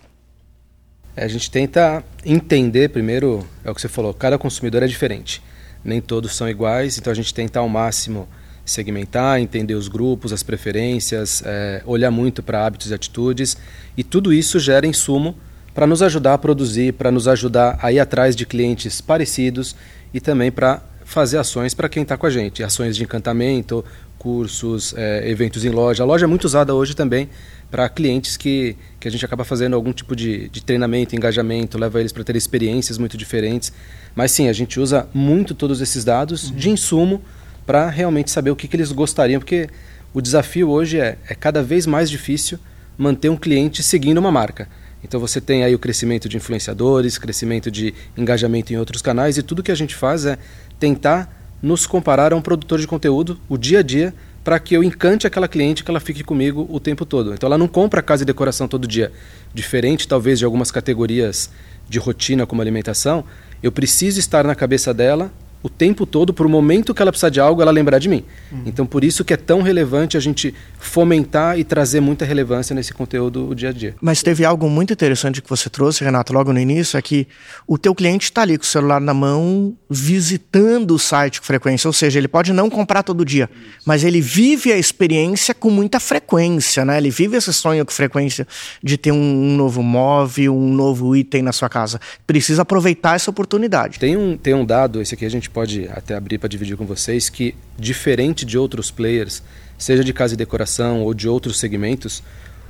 É, 1.16 1.24
a 1.24 1.28
gente 1.28 1.50
tenta 1.50 2.04
entender 2.24 2.90
primeiro, 2.90 3.46
é 3.64 3.70
o 3.70 3.74
que 3.74 3.80
você 3.80 3.88
falou, 3.88 4.12
cada 4.12 4.36
consumidor 4.36 4.82
é 4.82 4.86
diferente. 4.86 5.42
Nem 5.82 6.00
todos 6.00 6.36
são 6.36 6.48
iguais, 6.48 6.98
então 6.98 7.10
a 7.10 7.16
gente 7.16 7.32
tenta 7.32 7.58
ao 7.58 7.68
máximo 7.68 8.28
segmentar, 8.64 9.40
entender 9.40 9.74
os 9.74 9.88
grupos, 9.88 10.32
as 10.32 10.42
preferências, 10.42 11.42
é, 11.46 11.82
olhar 11.86 12.10
muito 12.10 12.42
para 12.42 12.66
hábitos 12.66 12.90
e 12.90 12.94
atitudes, 12.94 13.56
e 13.96 14.04
tudo 14.04 14.32
isso 14.32 14.58
gera 14.58 14.86
insumo 14.86 15.36
para 15.72 15.86
nos 15.86 16.02
ajudar 16.02 16.34
a 16.34 16.38
produzir, 16.38 16.92
para 16.92 17.10
nos 17.10 17.28
ajudar 17.28 17.78
a 17.80 17.92
ir 17.92 18.00
atrás 18.00 18.34
de 18.34 18.44
clientes 18.44 19.00
parecidos 19.00 19.76
e 20.12 20.20
também 20.20 20.50
para 20.50 20.82
fazer 21.04 21.38
ações 21.38 21.72
para 21.72 21.88
quem 21.88 22.02
está 22.02 22.16
com 22.16 22.26
a 22.26 22.30
gente, 22.30 22.64
ações 22.64 22.96
de 22.96 23.04
encantamento, 23.04 23.84
cursos, 24.26 24.92
é, 24.96 25.30
eventos 25.30 25.64
em 25.64 25.68
loja. 25.68 26.02
A 26.02 26.06
loja 26.06 26.24
é 26.24 26.26
muito 26.26 26.46
usada 26.46 26.74
hoje 26.74 26.96
também 26.96 27.28
para 27.70 27.88
clientes 27.88 28.36
que, 28.36 28.76
que 28.98 29.06
a 29.06 29.10
gente 29.10 29.24
acaba 29.24 29.44
fazendo 29.44 29.76
algum 29.76 29.92
tipo 29.92 30.16
de, 30.16 30.48
de 30.48 30.64
treinamento, 30.64 31.14
engajamento, 31.14 31.78
leva 31.78 32.00
eles 32.00 32.10
para 32.10 32.24
ter 32.24 32.34
experiências 32.34 32.98
muito 32.98 33.16
diferentes. 33.16 33.72
Mas 34.16 34.32
sim, 34.32 34.48
a 34.48 34.52
gente 34.52 34.80
usa 34.80 35.08
muito 35.14 35.54
todos 35.54 35.80
esses 35.80 36.04
dados 36.04 36.50
uhum. 36.50 36.56
de 36.56 36.70
insumo 36.70 37.22
para 37.64 37.88
realmente 37.88 38.32
saber 38.32 38.50
o 38.50 38.56
que, 38.56 38.66
que 38.66 38.74
eles 38.74 38.90
gostariam, 38.90 39.38
porque 39.38 39.68
o 40.12 40.20
desafio 40.20 40.70
hoje 40.70 40.98
é, 40.98 41.18
é 41.28 41.34
cada 41.36 41.62
vez 41.62 41.86
mais 41.86 42.10
difícil 42.10 42.58
manter 42.98 43.28
um 43.28 43.36
cliente 43.36 43.80
seguindo 43.80 44.18
uma 44.18 44.32
marca. 44.32 44.68
Então 45.04 45.20
você 45.20 45.40
tem 45.40 45.62
aí 45.62 45.72
o 45.72 45.78
crescimento 45.78 46.28
de 46.28 46.36
influenciadores, 46.36 47.16
crescimento 47.16 47.70
de 47.70 47.94
engajamento 48.16 48.72
em 48.72 48.76
outros 48.76 49.00
canais 49.00 49.38
e 49.38 49.42
tudo 49.44 49.62
que 49.62 49.70
a 49.70 49.76
gente 49.76 49.94
faz 49.94 50.26
é 50.26 50.36
tentar 50.80 51.45
nos 51.62 51.86
comparar 51.86 52.32
a 52.32 52.36
um 52.36 52.42
produtor 52.42 52.78
de 52.78 52.86
conteúdo, 52.86 53.38
o 53.48 53.56
dia 53.56 53.80
a 53.80 53.82
dia, 53.82 54.14
para 54.44 54.60
que 54.60 54.74
eu 54.74 54.84
encante 54.84 55.26
aquela 55.26 55.48
cliente 55.48 55.82
que 55.82 55.90
ela 55.90 55.98
fique 55.98 56.22
comigo 56.22 56.66
o 56.70 56.78
tempo 56.78 57.04
todo. 57.04 57.34
Então 57.34 57.48
ela 57.48 57.58
não 57.58 57.66
compra 57.66 58.00
casa 58.00 58.22
e 58.22 58.26
decoração 58.26 58.68
todo 58.68 58.86
dia. 58.86 59.10
Diferente 59.52 60.06
talvez 60.06 60.38
de 60.38 60.44
algumas 60.44 60.70
categorias 60.70 61.50
de 61.88 61.98
rotina 61.98 62.46
como 62.46 62.62
alimentação, 62.62 63.24
eu 63.62 63.72
preciso 63.72 64.20
estar 64.20 64.44
na 64.44 64.54
cabeça 64.54 64.94
dela 64.94 65.32
o 65.62 65.68
tempo 65.68 66.06
todo, 66.06 66.32
para 66.32 66.46
o 66.46 66.48
momento 66.48 66.94
que 66.94 67.02
ela 67.02 67.10
precisar 67.10 67.30
de 67.30 67.40
algo, 67.40 67.60
ela 67.60 67.70
lembrar 67.70 67.98
de 67.98 68.08
mim. 68.08 68.24
Uhum. 68.52 68.62
Então, 68.66 68.86
por 68.86 69.02
isso 69.02 69.24
que 69.24 69.32
é 69.32 69.36
tão 69.36 69.62
relevante 69.62 70.16
a 70.16 70.20
gente 70.20 70.54
fomentar 70.78 71.58
e 71.58 71.64
trazer 71.64 72.00
muita 72.00 72.24
relevância 72.24 72.74
nesse 72.74 72.92
conteúdo 72.92 73.48
o 73.48 73.54
dia 73.54 73.70
a 73.70 73.72
dia. 73.72 73.94
Mas 74.00 74.22
teve 74.22 74.44
algo 74.44 74.68
muito 74.68 74.92
interessante 74.92 75.42
que 75.42 75.48
você 75.50 75.68
trouxe, 75.68 76.04
Renato, 76.04 76.32
logo 76.32 76.52
no 76.52 76.60
início, 76.60 76.96
é 76.96 77.02
que 77.02 77.26
o 77.66 77.76
teu 77.76 77.94
cliente 77.94 78.24
está 78.24 78.42
ali 78.42 78.56
com 78.56 78.64
o 78.64 78.66
celular 78.66 79.00
na 79.00 79.12
mão, 79.12 79.74
visitando 79.90 80.92
o 80.92 80.98
site 80.98 81.40
com 81.40 81.46
frequência, 81.46 81.88
ou 81.88 81.92
seja, 81.92 82.18
ele 82.18 82.28
pode 82.28 82.52
não 82.52 82.70
comprar 82.70 83.02
todo 83.02 83.24
dia, 83.24 83.50
mas 83.84 84.04
ele 84.04 84.20
vive 84.20 84.72
a 84.72 84.78
experiência 84.78 85.54
com 85.54 85.70
muita 85.70 85.98
frequência, 85.98 86.84
né? 86.84 86.98
Ele 86.98 87.10
vive 87.10 87.36
esse 87.36 87.52
sonho 87.52 87.84
com 87.84 87.92
frequência 87.92 88.46
de 88.82 88.96
ter 88.96 89.12
um 89.12 89.56
novo 89.56 89.82
móvel, 89.82 90.56
um 90.56 90.72
novo 90.72 91.16
item 91.16 91.42
na 91.42 91.52
sua 91.52 91.68
casa. 91.68 92.00
Precisa 92.26 92.62
aproveitar 92.62 93.16
essa 93.16 93.30
oportunidade. 93.30 93.98
Tem 93.98 94.16
um, 94.16 94.36
tem 94.36 94.54
um 94.54 94.64
dado, 94.64 95.00
esse 95.00 95.14
aqui 95.14 95.24
a 95.24 95.30
gente 95.30 95.45
pode 95.50 95.88
até 95.88 96.14
abrir 96.14 96.38
para 96.38 96.48
dividir 96.48 96.76
com 96.76 96.86
vocês, 96.86 97.28
que 97.28 97.54
diferente 97.78 98.44
de 98.44 98.58
outros 98.58 98.90
players, 98.90 99.42
seja 99.78 100.02
de 100.02 100.12
casa 100.12 100.34
e 100.34 100.36
decoração 100.36 101.02
ou 101.02 101.12
de 101.12 101.28
outros 101.28 101.58
segmentos, 101.58 102.22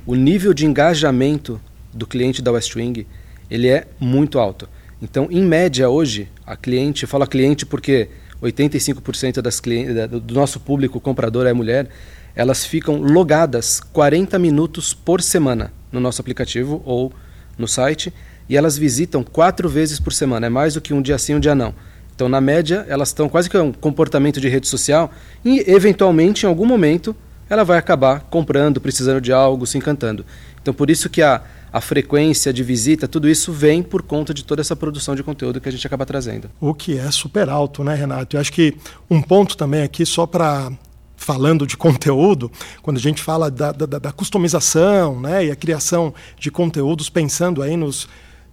o 0.05 0.15
nível 0.15 0.53
de 0.53 0.65
engajamento 0.65 1.59
do 1.93 2.07
cliente 2.07 2.41
da 2.41 2.51
Westwing 2.51 3.05
ele 3.49 3.67
é 3.67 3.87
muito 3.99 4.39
alto. 4.39 4.67
Então, 5.01 5.27
em 5.29 5.41
média 5.41 5.89
hoje, 5.89 6.27
a 6.45 6.55
cliente, 6.55 7.03
eu 7.03 7.09
falo 7.09 7.25
cliente 7.27 7.65
porque 7.65 8.09
85% 8.41 9.41
das 9.41 9.59
clientes, 9.59 9.93
do 10.21 10.33
nosso 10.33 10.59
público 10.59 10.99
comprador 10.99 11.45
é 11.45 11.53
mulher, 11.53 11.89
elas 12.35 12.65
ficam 12.65 13.01
logadas 13.01 13.79
40 13.79 14.37
minutos 14.37 14.93
por 14.93 15.21
semana 15.21 15.71
no 15.91 15.99
nosso 15.99 16.21
aplicativo 16.21 16.81
ou 16.85 17.11
no 17.57 17.67
site 17.67 18.13
e 18.49 18.55
elas 18.55 18.77
visitam 18.77 19.23
quatro 19.23 19.67
vezes 19.67 19.99
por 19.99 20.13
semana. 20.13 20.47
É 20.47 20.49
mais 20.49 20.75
do 20.75 20.81
que 20.81 20.93
um 20.93 21.01
dia 21.01 21.17
sim, 21.17 21.35
um 21.35 21.39
dia 21.39 21.55
não. 21.55 21.73
Então, 22.17 22.27
na 22.27 22.41
média, 22.41 22.83
elas 22.89 23.09
estão 23.09 23.29
quase 23.29 23.47
que 23.47 23.55
um 23.59 23.71
comportamento 23.71 24.41
de 24.41 24.49
rede 24.49 24.67
social 24.67 25.11
e, 25.45 25.63
eventualmente, 25.67 26.47
em 26.47 26.49
algum 26.49 26.65
momento, 26.65 27.15
ela 27.47 27.63
vai 27.63 27.77
acabar 27.77 28.21
comprando, 28.21 28.81
precisando 28.81 29.21
de 29.21 29.31
algo, 29.31 29.67
se 29.67 29.77
encantando. 29.77 30.25
Então, 30.59 30.73
por 30.73 30.89
isso 30.89 31.11
que 31.11 31.21
a, 31.21 31.43
a 31.71 31.79
frequência 31.79 32.51
de 32.51 32.63
visita, 32.63 33.07
tudo 33.07 33.29
isso 33.29 33.53
vem 33.53 33.83
por 33.83 34.01
conta 34.01 34.33
de 34.33 34.43
toda 34.43 34.61
essa 34.61 34.75
produção 34.75 35.13
de 35.13 35.21
conteúdo 35.21 35.61
que 35.61 35.69
a 35.69 35.71
gente 35.71 35.85
acaba 35.85 36.07
trazendo. 36.07 36.49
O 36.59 36.73
que 36.73 36.97
é 36.97 37.11
super 37.11 37.49
alto, 37.49 37.83
né, 37.83 37.93
Renato? 37.93 38.35
Eu 38.35 38.41
acho 38.41 38.51
que 38.51 38.75
um 39.07 39.21
ponto 39.21 39.55
também 39.55 39.83
aqui, 39.83 40.03
só 40.03 40.25
para 40.25 40.71
falando 41.15 41.67
de 41.67 41.77
conteúdo, 41.77 42.51
quando 42.81 42.97
a 42.97 42.99
gente 42.99 43.21
fala 43.21 43.51
da, 43.51 43.71
da, 43.71 43.85
da, 43.85 44.11
customização 44.11 45.21
né, 45.21 45.45
e 45.45 45.51
a 45.51 45.55
criação 45.55 46.15
de 46.39 46.49
conteúdos 46.49 47.11
pensando 47.11 47.61
aí 47.61 47.77
nos 47.77 48.07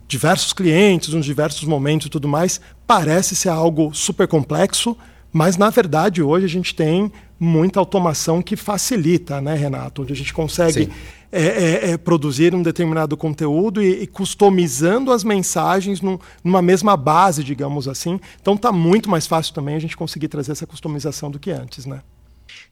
diversos 0.06 0.52
clientes, 0.52 1.14
nos 1.14 1.24
diversos 1.24 1.64
momentos 1.64 2.06
e 2.06 2.10
tudo 2.10 2.28
mais, 2.28 2.60
parece 2.86 3.34
ser 3.34 3.48
algo 3.48 3.92
super 3.94 4.28
complexo, 4.28 4.96
mas 5.32 5.56
na 5.56 5.70
verdade 5.70 6.22
hoje 6.22 6.46
a 6.46 6.48
gente 6.48 6.74
tem 6.74 7.10
muita 7.38 7.80
automação 7.80 8.40
que 8.40 8.56
facilita, 8.56 9.40
né, 9.40 9.54
Renato? 9.54 10.02
Onde 10.02 10.12
a 10.12 10.16
gente 10.16 10.32
consegue 10.32 10.88
é, 11.32 11.42
é, 11.42 11.90
é, 11.90 11.96
produzir 11.98 12.54
um 12.54 12.62
determinado 12.62 13.16
conteúdo 13.16 13.82
e, 13.82 14.02
e 14.02 14.06
customizando 14.06 15.10
as 15.10 15.24
mensagens 15.24 16.00
num, 16.00 16.16
numa 16.44 16.62
mesma 16.62 16.96
base, 16.96 17.42
digamos 17.42 17.88
assim. 17.88 18.20
Então 18.40 18.54
está 18.54 18.70
muito 18.70 19.10
mais 19.10 19.26
fácil 19.26 19.52
também 19.52 19.74
a 19.74 19.80
gente 19.80 19.96
conseguir 19.96 20.28
trazer 20.28 20.52
essa 20.52 20.66
customização 20.66 21.30
do 21.30 21.38
que 21.40 21.50
antes, 21.50 21.86
né? 21.86 22.00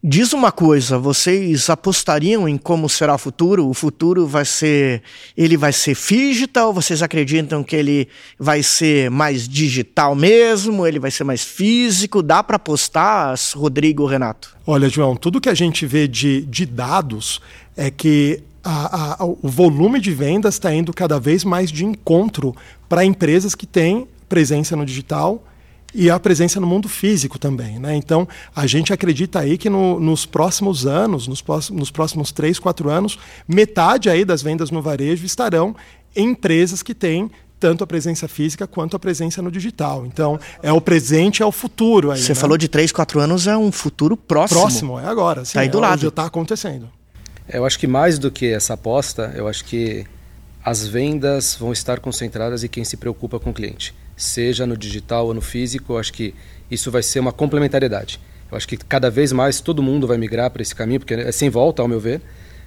Diz 0.05 0.33
uma 0.33 0.51
coisa, 0.51 0.99
vocês 0.99 1.71
apostariam 1.71 2.49
em 2.49 2.59
como 2.59 2.89
será 2.89 3.15
o 3.15 3.19
futuro? 3.19 3.69
O 3.69 3.73
futuro 3.73 4.27
vai 4.27 4.45
ser, 4.45 5.01
ele 5.37 5.57
vai 5.57 5.73
ser 5.73 5.97
digital? 5.97 6.73
vocês 6.73 7.03
acreditam 7.03 7.63
que 7.63 7.77
ele 7.77 8.09
vai 8.37 8.65
ser 8.65 9.09
mais 9.13 9.49
digital 9.49 10.17
mesmo? 10.17 10.85
Ele 10.85 10.99
vai 10.99 11.13
ser 11.13 11.23
mais 11.23 11.45
físico? 11.45 12.21
Dá 12.21 12.43
para 12.43 12.57
apostar, 12.57 13.39
Rodrigo, 13.55 14.05
Renato? 14.05 14.57
Olha, 14.67 14.89
João, 14.89 15.15
tudo 15.15 15.41
que 15.41 15.49
a 15.49 15.55
gente 15.55 15.87
vê 15.87 16.09
de, 16.09 16.41
de 16.47 16.67
dados 16.67 17.41
é 17.77 17.89
que 17.89 18.43
a, 18.65 19.23
a, 19.23 19.25
o 19.25 19.49
volume 19.49 20.01
de 20.01 20.11
vendas 20.11 20.57
está 20.57 20.75
indo 20.75 20.93
cada 20.93 21.21
vez 21.21 21.45
mais 21.45 21.71
de 21.71 21.85
encontro 21.85 22.57
para 22.89 23.05
empresas 23.05 23.55
que 23.55 23.69
têm 23.69 24.09
presença 24.29 24.75
no 24.75 24.85
digital 24.85 25.45
e 25.95 26.11
a 26.11 26.19
presença 26.19 26.59
no 26.59 26.67
mundo 26.67 26.89
físico 26.89 27.39
também. 27.39 27.79
Né? 27.79 27.95
Então, 27.95 28.27
a 28.55 28.67
gente 28.67 28.93
acredita 28.93 29.41
aí 29.41 29.59
que 29.59 29.69
no, 29.69 30.01
nos 30.01 30.27
próximos 30.27 30.87
anos, 30.87 31.29
nos, 31.29 31.43
próximos, 31.43 31.79
nos 31.79 31.91
próximos 31.91 32.33
três, 32.33 32.59
quatro 32.59 32.89
anos, 32.89 33.19
metade 33.47 34.09
aí 34.09 34.25
das 34.25 34.43
vendas 34.43 34.71
no 34.71 34.81
varejo 34.81 35.25
estarão 35.25 35.77
em 36.17 36.31
empresas 36.31 36.83
que 36.83 36.95
têm 36.95 37.31
tanto 37.61 37.85
a 37.85 37.87
presença 37.87 38.27
física 38.27 38.67
quanto 38.67 38.97
a 38.97 38.99
presença 38.99 39.41
no 39.41 39.49
digital. 39.49 40.05
Então, 40.05 40.39
é 40.63 40.73
o 40.73 40.81
presente, 40.81 41.43
é 41.43 41.47
o 41.47 41.53
futuro. 41.53 42.11
Aí, 42.11 42.21
Você 42.21 42.33
né? 42.33 42.35
falou 42.35 42.59
de 42.59 42.67
três, 42.67 42.91
quatro 42.91 43.21
anos, 43.21 43.47
é 43.47 43.57
um 43.57 43.71
futuro 43.71 44.17
próximo. 44.17 44.61
Próximo, 44.61 44.99
é 44.99 45.07
agora. 45.07 45.45
Sim, 45.45 45.55
tá 45.55 45.61
aí 45.61 45.69
do 45.69 45.79
é 45.79 45.81
lado. 45.83 46.03
Já 46.03 46.09
está 46.09 46.27
acontecendo. 46.27 46.91
Eu 47.49 47.65
acho 47.65 47.79
que 47.79 47.87
mais 47.87 48.19
do 48.19 48.33
que 48.33 48.47
essa 48.47 48.75
aposta, 48.75 49.33
eu 49.37 49.47
acho 49.47 49.65
que 49.65 50.05
as 50.65 50.87
vendas 50.87 51.55
vão 51.55 51.73
estar 51.73 52.01
concentradas 52.01 52.65
em 52.65 52.69
quem 52.69 52.83
se 52.83 52.97
preocupa 52.97 53.39
com 53.39 53.51
o 53.51 53.55
cliente. 53.55 53.95
Seja 54.17 54.67
no 54.67 54.77
digital 54.77 55.27
ou 55.27 55.35
no 55.35 55.41
físico, 55.41 55.97
acho 55.97 56.13
que 56.13 56.35
isso 56.71 56.91
vai 56.91 57.03
ser 57.03 57.21
uma 57.21 57.33
complementariedade. 57.33 58.21
Eu 58.51 58.57
acho 58.57 58.69
que 58.69 58.77
cada 58.77 59.11
vez 59.11 59.33
mais 59.33 59.61
todo 59.61 59.83
mundo 59.83 60.07
vai 60.07 60.19
migrar 60.19 60.51
para 60.51 60.63
esse 60.63 60.75
caminho, 60.75 61.01
porque 61.01 61.15
é 61.15 61.33
sem 61.33 61.49
volta, 61.49 61.83
ao 61.83 61.89
meu 61.89 61.99
ver, 61.99 62.21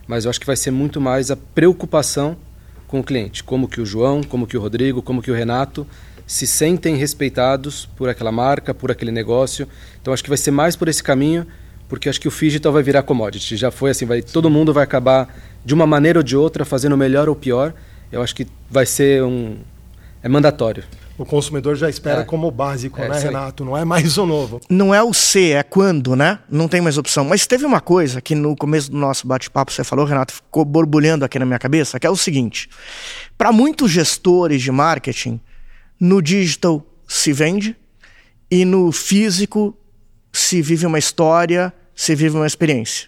mas 0.07 0.25
eu 0.25 0.29
acho 0.29 0.39
que 0.39 0.45
vai 0.45 0.55
ser 0.55 0.71
muito 0.71 0.99
mais 0.99 1.29
a 1.29 1.35
preocupação 1.35 2.35
com 2.87 2.99
o 2.99 3.03
cliente, 3.03 3.43
como 3.43 3.67
que 3.67 3.81
o 3.81 3.85
João, 3.85 4.23
como 4.23 4.47
que 4.47 4.57
o 4.57 4.61
Rodrigo, 4.61 5.01
como 5.01 5.21
que 5.21 5.31
o 5.31 5.33
Renato 5.33 5.85
se 6.27 6.47
sentem 6.47 6.95
respeitados 6.95 7.85
por 7.95 8.09
aquela 8.09 8.31
marca, 8.31 8.73
por 8.73 8.91
aquele 8.91 9.11
negócio. 9.11 9.67
Então 10.01 10.13
acho 10.13 10.23
que 10.23 10.29
vai 10.29 10.37
ser 10.37 10.51
mais 10.51 10.75
por 10.75 10.87
esse 10.87 11.03
caminho, 11.03 11.45
porque 11.87 12.09
acho 12.09 12.19
que 12.19 12.27
o 12.27 12.31
digital 12.31 12.73
vai 12.73 12.81
virar 12.81 13.03
commodity. 13.03 13.55
Já 13.55 13.69
foi 13.69 13.91
assim, 13.91 14.05
vai 14.05 14.21
todo 14.21 14.49
mundo 14.49 14.73
vai 14.73 14.83
acabar 14.83 15.35
de 15.63 15.73
uma 15.73 15.85
maneira 15.85 16.19
ou 16.19 16.23
de 16.23 16.35
outra 16.35 16.65
fazendo 16.65 16.97
melhor 16.97 17.29
ou 17.29 17.35
pior. 17.35 17.73
Eu 18.11 18.21
acho 18.21 18.35
que 18.35 18.47
vai 18.69 18.85
ser 18.85 19.23
um 19.23 19.57
é 20.23 20.29
mandatório. 20.29 20.83
O 21.17 21.25
consumidor 21.25 21.75
já 21.75 21.89
espera 21.89 22.21
É. 22.21 22.23
como 22.25 22.51
básico, 22.51 22.99
É, 23.01 23.07
né. 23.07 23.19
Renato? 23.19 23.63
Não 23.63 23.77
é 23.77 23.85
mais 23.85 24.17
o 24.17 24.25
novo. 24.25 24.59
Não 24.69 24.93
é 24.93 25.01
o 25.01 25.13
se, 25.13 25.51
é 25.53 25.63
quando, 25.63 26.15
né? 26.15 26.39
Não 26.49 26.67
tem 26.67 26.81
mais 26.81 26.97
opção. 26.97 27.23
Mas 27.23 27.47
teve 27.47 27.65
uma 27.65 27.79
coisa 27.79 28.19
que 28.21 28.35
no 28.35 28.55
começo 28.55 28.91
do 28.91 28.97
nosso 28.97 29.25
bate-papo 29.25 29.71
você 29.71 29.83
falou, 29.83 30.05
Renato, 30.05 30.33
ficou 30.33 30.65
borbulhando 30.65 31.23
aqui 31.23 31.39
na 31.39 31.45
minha 31.45 31.59
cabeça, 31.59 31.99
que 31.99 32.05
é 32.05 32.09
o 32.09 32.17
seguinte: 32.17 32.69
para 33.37 33.51
muitos 33.51 33.91
gestores 33.91 34.61
de 34.61 34.71
marketing, 34.71 35.39
no 35.99 36.21
digital 36.21 36.85
se 37.07 37.31
vende 37.31 37.75
e 38.51 38.65
no 38.65 38.91
físico 38.91 39.77
se 40.33 40.61
vive 40.61 40.85
uma 40.85 40.99
história, 40.99 41.73
se 41.95 42.13
vive 42.13 42.35
uma 42.35 42.47
experiência. 42.47 43.07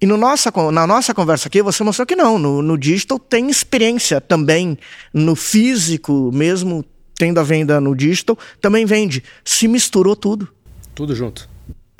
E 0.00 0.06
no 0.06 0.16
nossa, 0.16 0.50
na 0.72 0.86
nossa 0.86 1.14
conversa 1.14 1.48
aqui, 1.48 1.62
você 1.62 1.82
mostrou 1.82 2.06
que 2.06 2.16
não. 2.16 2.38
No, 2.38 2.60
no 2.62 2.76
digital 2.78 3.18
tem 3.18 3.48
experiência 3.50 4.20
também. 4.20 4.78
No 5.12 5.34
físico, 5.34 6.30
mesmo 6.32 6.84
tendo 7.18 7.40
a 7.40 7.42
venda 7.42 7.80
no 7.80 7.94
digital, 7.94 8.38
também 8.60 8.84
vende. 8.84 9.22
Se 9.44 9.66
misturou 9.66 10.14
tudo. 10.14 10.48
Tudo 10.94 11.14
junto. 11.14 11.48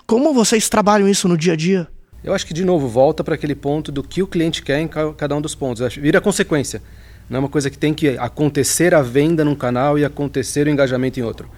Como 0.07 0.33
vocês 0.33 0.69
trabalham 0.69 1.09
isso 1.09 1.27
no 1.29 1.37
dia 1.37 1.55
a 1.55 1.57
dia? 1.57 1.89
Eu 2.23 2.35
acho 2.35 2.47
que, 2.47 2.55
de 2.55 2.65
novo, 2.65 2.89
volta 2.89 3.23
para 3.23 3.35
aquele 3.35 3.55
ponto 3.55 3.91
do 3.93 4.03
que 4.03 4.23
o 4.23 4.27
cliente 4.27 4.63
quer 4.63 4.81
em 4.81 4.89
ca- 4.89 5.13
cada 5.15 5.35
um 5.37 5.41
dos 5.41 5.55
pontos. 5.55 5.95
Vira 5.95 6.21
consequência. 6.21 6.83
Não 7.29 7.37
é 7.37 7.41
uma 7.41 7.49
coisa 7.49 7.69
que 7.71 7.79
tem 7.79 7.93
que 7.93 8.11
acontecer 8.19 8.95
a 8.95 9.03
venda 9.03 9.45
num 9.45 9.55
canal 9.55 9.99
e 9.99 10.05
acontecer 10.05 10.67
o 10.67 10.71
engajamento 10.71 11.19
em 11.19 11.23
outro. 11.23 11.49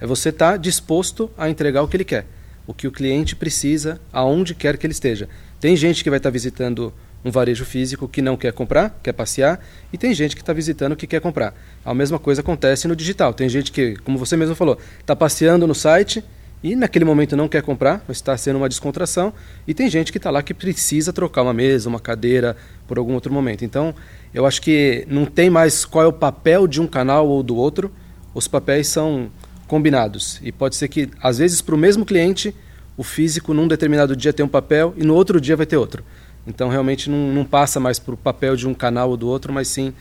É 0.00 0.06
você 0.06 0.28
estar 0.30 0.56
disposto 0.58 1.30
a 1.36 1.50
entregar 1.50 1.82
o 1.82 1.88
que 1.88 1.96
ele 1.96 2.04
quer, 2.04 2.26
o 2.66 2.72
que 2.72 2.86
o 2.86 2.92
cliente 2.92 3.36
precisa, 3.36 4.00
aonde 4.12 4.54
quer 4.54 4.76
que 4.78 4.86
ele 4.86 4.92
esteja. 4.92 5.28
Tem 5.60 5.76
gente 5.76 6.02
que 6.04 6.10
vai 6.10 6.18
estar 6.18 6.30
visitando 6.30 6.92
um 7.24 7.30
varejo 7.30 7.64
físico 7.64 8.08
que 8.08 8.22
não 8.22 8.36
quer 8.36 8.52
comprar, 8.52 8.98
quer 9.02 9.12
passear, 9.12 9.60
e 9.92 9.98
tem 9.98 10.14
gente 10.14 10.36
que 10.36 10.42
está 10.42 10.52
visitando 10.52 10.96
que 10.96 11.06
quer 11.06 11.20
comprar. 11.20 11.54
A 11.84 11.92
mesma 11.92 12.18
coisa 12.18 12.40
acontece 12.40 12.86
no 12.86 12.94
digital. 12.94 13.34
Tem 13.34 13.48
gente 13.48 13.72
que, 13.72 13.96
como 13.96 14.18
você 14.18 14.36
mesmo 14.36 14.54
falou, 14.54 14.78
está 15.00 15.16
passeando 15.16 15.66
no 15.66 15.74
site 15.74 16.22
e 16.62 16.74
naquele 16.74 17.04
momento 17.04 17.36
não 17.36 17.48
quer 17.48 17.62
comprar, 17.62 18.04
está 18.08 18.36
sendo 18.36 18.56
uma 18.56 18.68
descontração, 18.68 19.32
e 19.66 19.72
tem 19.72 19.88
gente 19.88 20.10
que 20.10 20.18
está 20.18 20.30
lá 20.30 20.42
que 20.42 20.52
precisa 20.52 21.12
trocar 21.12 21.42
uma 21.42 21.52
mesa, 21.52 21.88
uma 21.88 22.00
cadeira 22.00 22.56
por 22.86 22.98
algum 22.98 23.14
outro 23.14 23.32
momento. 23.32 23.64
Então, 23.64 23.94
eu 24.34 24.44
acho 24.44 24.60
que 24.60 25.06
não 25.08 25.24
tem 25.24 25.48
mais 25.48 25.84
qual 25.84 26.04
é 26.04 26.08
o 26.08 26.12
papel 26.12 26.66
de 26.66 26.80
um 26.80 26.86
canal 26.86 27.28
ou 27.28 27.42
do 27.42 27.54
outro, 27.54 27.92
os 28.34 28.48
papéis 28.48 28.88
são 28.88 29.30
combinados. 29.68 30.40
E 30.42 30.50
pode 30.50 30.74
ser 30.74 30.88
que, 30.88 31.08
às 31.22 31.38
vezes, 31.38 31.62
para 31.62 31.74
o 31.74 31.78
mesmo 31.78 32.04
cliente, 32.04 32.54
o 32.96 33.04
físico 33.04 33.54
num 33.54 33.68
determinado 33.68 34.16
dia 34.16 34.32
tem 34.32 34.44
um 34.44 34.48
papel 34.48 34.92
e 34.96 35.04
no 35.04 35.14
outro 35.14 35.40
dia 35.40 35.56
vai 35.56 35.66
ter 35.66 35.76
outro. 35.76 36.02
Então, 36.46 36.68
realmente, 36.68 37.10
não, 37.10 37.32
não 37.32 37.44
passa 37.44 37.78
mais 37.78 37.98
para 37.98 38.14
o 38.14 38.16
papel 38.16 38.56
de 38.56 38.66
um 38.66 38.74
canal 38.74 39.10
ou 39.10 39.16
do 39.16 39.28
outro, 39.28 39.52
mas 39.52 39.68
sim 39.68 39.92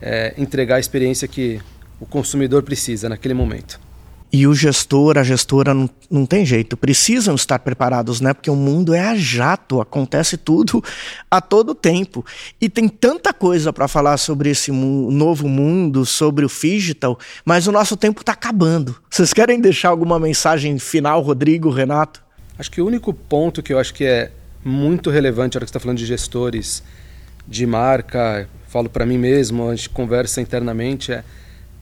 é, 0.00 0.34
entregar 0.36 0.76
a 0.76 0.80
experiência 0.80 1.28
que 1.28 1.60
o 2.00 2.06
consumidor 2.06 2.62
precisa 2.62 3.08
naquele 3.08 3.34
momento. 3.34 3.80
E 4.36 4.48
o 4.48 4.52
gestor, 4.52 5.16
a 5.16 5.22
gestora, 5.22 5.72
não, 5.72 5.88
não 6.10 6.26
tem 6.26 6.44
jeito, 6.44 6.76
precisam 6.76 7.36
estar 7.36 7.60
preparados, 7.60 8.20
né? 8.20 8.34
Porque 8.34 8.50
o 8.50 8.56
mundo 8.56 8.92
é 8.92 8.98
a 8.98 9.14
jato, 9.14 9.80
acontece 9.80 10.36
tudo 10.36 10.82
a 11.30 11.40
todo 11.40 11.72
tempo. 11.72 12.26
E 12.60 12.68
tem 12.68 12.88
tanta 12.88 13.32
coisa 13.32 13.72
para 13.72 13.86
falar 13.86 14.16
sobre 14.16 14.50
esse 14.50 14.72
mu 14.72 15.08
novo 15.12 15.46
mundo, 15.46 16.04
sobre 16.04 16.44
o 16.44 16.48
digital, 16.48 17.16
mas 17.44 17.68
o 17.68 17.72
nosso 17.72 17.96
tempo 17.96 18.22
está 18.22 18.32
acabando. 18.32 18.96
Vocês 19.08 19.32
querem 19.32 19.60
deixar 19.60 19.90
alguma 19.90 20.18
mensagem 20.18 20.76
final, 20.80 21.20
Rodrigo, 21.20 21.70
Renato? 21.70 22.20
Acho 22.58 22.72
que 22.72 22.80
o 22.80 22.86
único 22.86 23.14
ponto 23.14 23.62
que 23.62 23.72
eu 23.72 23.78
acho 23.78 23.94
que 23.94 24.04
é 24.04 24.32
muito 24.64 25.10
relevante 25.10 25.54
na 25.54 25.58
hora 25.58 25.66
que 25.66 25.70
você 25.70 25.76
está 25.76 25.80
falando 25.80 25.98
de 25.98 26.06
gestores 26.06 26.82
de 27.46 27.66
marca, 27.66 28.48
falo 28.68 28.88
para 28.88 29.04
mim 29.04 29.18
mesmo, 29.18 29.68
a 29.68 29.76
gente 29.76 29.90
conversa 29.90 30.40
internamente, 30.40 31.12
é 31.12 31.22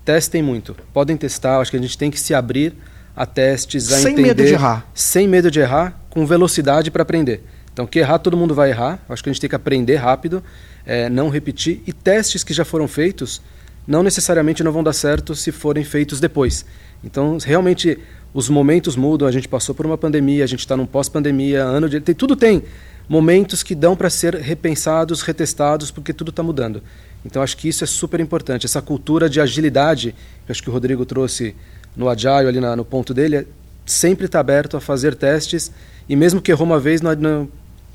testem 0.04 0.42
muito. 0.42 0.76
Podem 0.92 1.16
testar, 1.16 1.60
acho 1.60 1.70
que 1.70 1.76
a 1.76 1.80
gente 1.80 1.96
tem 1.96 2.10
que 2.10 2.18
se 2.18 2.34
abrir 2.34 2.74
a 3.14 3.24
testes, 3.24 3.92
a 3.92 3.98
Sem 3.98 4.12
entender. 4.12 4.28
medo 4.28 4.44
de 4.44 4.52
errar. 4.52 4.86
Sem 4.94 5.28
medo 5.28 5.50
de 5.50 5.60
errar, 5.60 5.98
com 6.10 6.26
velocidade 6.26 6.90
para 6.90 7.02
aprender. 7.02 7.42
Então, 7.72 7.86
que 7.86 7.98
errar, 7.98 8.18
todo 8.18 8.36
mundo 8.36 8.54
vai 8.54 8.70
errar. 8.70 8.98
Acho 9.08 9.22
que 9.22 9.30
a 9.30 9.32
gente 9.32 9.40
tem 9.40 9.48
que 9.48 9.56
aprender 9.56 9.96
rápido, 9.96 10.42
é, 10.84 11.08
não 11.08 11.28
repetir. 11.28 11.82
E 11.86 11.92
testes 11.92 12.44
que 12.44 12.52
já 12.52 12.64
foram 12.64 12.86
feitos, 12.88 13.40
não 13.86 14.02
necessariamente 14.02 14.62
não 14.62 14.72
vão 14.72 14.82
dar 14.82 14.92
certo 14.92 15.34
se 15.34 15.50
forem 15.52 15.84
feitos 15.84 16.20
depois. 16.20 16.66
Então, 17.02 17.38
realmente, 17.42 17.98
os 18.34 18.48
momentos 18.48 18.96
mudam. 18.96 19.26
A 19.28 19.32
gente 19.32 19.48
passou 19.48 19.74
por 19.74 19.86
uma 19.86 19.98
pandemia, 19.98 20.44
a 20.44 20.46
gente 20.46 20.60
está 20.60 20.76
num 20.76 20.86
pós-pandemia, 20.86 21.62
ano 21.62 21.88
de. 21.88 22.00
Tem, 22.00 22.14
tudo 22.14 22.36
tem 22.36 22.62
momentos 23.08 23.62
que 23.62 23.74
dão 23.74 23.96
para 23.96 24.08
ser 24.08 24.34
repensados, 24.34 25.22
retestados, 25.22 25.90
porque 25.90 26.12
tudo 26.12 26.30
está 26.30 26.42
mudando. 26.42 26.82
Então, 27.24 27.42
acho 27.42 27.56
que 27.56 27.68
isso 27.68 27.84
é 27.84 27.86
super 27.86 28.20
importante. 28.20 28.66
Essa 28.66 28.82
cultura 28.82 29.28
de 29.28 29.40
agilidade, 29.40 30.14
que 30.46 30.52
acho 30.52 30.62
que 30.62 30.70
o 30.70 30.72
Rodrigo 30.72 31.04
trouxe 31.04 31.54
no 31.96 32.08
Agile, 32.08 32.48
ali 32.48 32.60
na, 32.60 32.74
no 32.74 32.84
ponto 32.84 33.12
dele, 33.12 33.36
é 33.36 33.46
sempre 33.84 34.26
estar 34.26 34.40
aberto 34.40 34.76
a 34.76 34.80
fazer 34.80 35.14
testes. 35.14 35.70
E 36.08 36.16
mesmo 36.16 36.40
que 36.40 36.50
errou 36.50 36.66
uma 36.66 36.80
vez, 36.80 37.00
não, 37.00 37.14
não, 37.14 37.48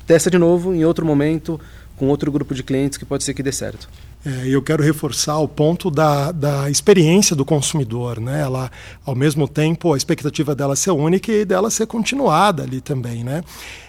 testa 0.06 0.30
de 0.30 0.38
novo 0.38 0.74
em 0.74 0.84
outro 0.84 1.04
momento, 1.04 1.60
com 1.96 2.08
outro 2.08 2.30
grupo 2.30 2.54
de 2.54 2.62
clientes 2.62 2.96
que 2.96 3.04
pode 3.04 3.24
ser 3.24 3.34
que 3.34 3.42
dê 3.42 3.52
certo. 3.52 3.88
É, 4.28 4.46
eu 4.46 4.60
quero 4.60 4.82
reforçar 4.82 5.38
o 5.38 5.48
ponto 5.48 5.90
da, 5.90 6.30
da 6.30 6.68
experiência 6.68 7.34
do 7.34 7.46
consumidor, 7.46 8.20
né? 8.20 8.42
Ela, 8.42 8.70
ao 9.06 9.14
mesmo 9.14 9.48
tempo, 9.48 9.94
a 9.94 9.96
expectativa 9.96 10.54
dela 10.54 10.76
ser 10.76 10.90
única 10.90 11.32
e 11.32 11.46
dela 11.46 11.70
ser 11.70 11.86
continuada 11.86 12.62
ali 12.62 12.82
também, 12.82 13.24
né? 13.24 13.42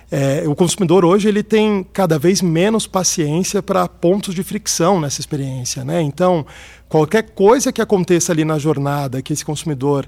É, 0.10 0.44
o 0.48 0.56
consumidor 0.56 1.04
hoje 1.04 1.28
ele 1.28 1.44
tem 1.44 1.86
cada 1.92 2.18
vez 2.18 2.42
menos 2.42 2.88
paciência 2.88 3.62
para 3.62 3.86
pontos 3.88 4.34
de 4.34 4.42
fricção 4.42 5.00
nessa 5.00 5.20
experiência, 5.20 5.84
né? 5.84 6.02
Então, 6.02 6.46
qualquer 6.88 7.32
coisa 7.32 7.74
que 7.74 7.82
aconteça 7.82 8.32
ali 8.32 8.46
na 8.46 8.58
jornada 8.58 9.22
que 9.22 9.34
esse 9.34 9.44
consumidor 9.44 10.08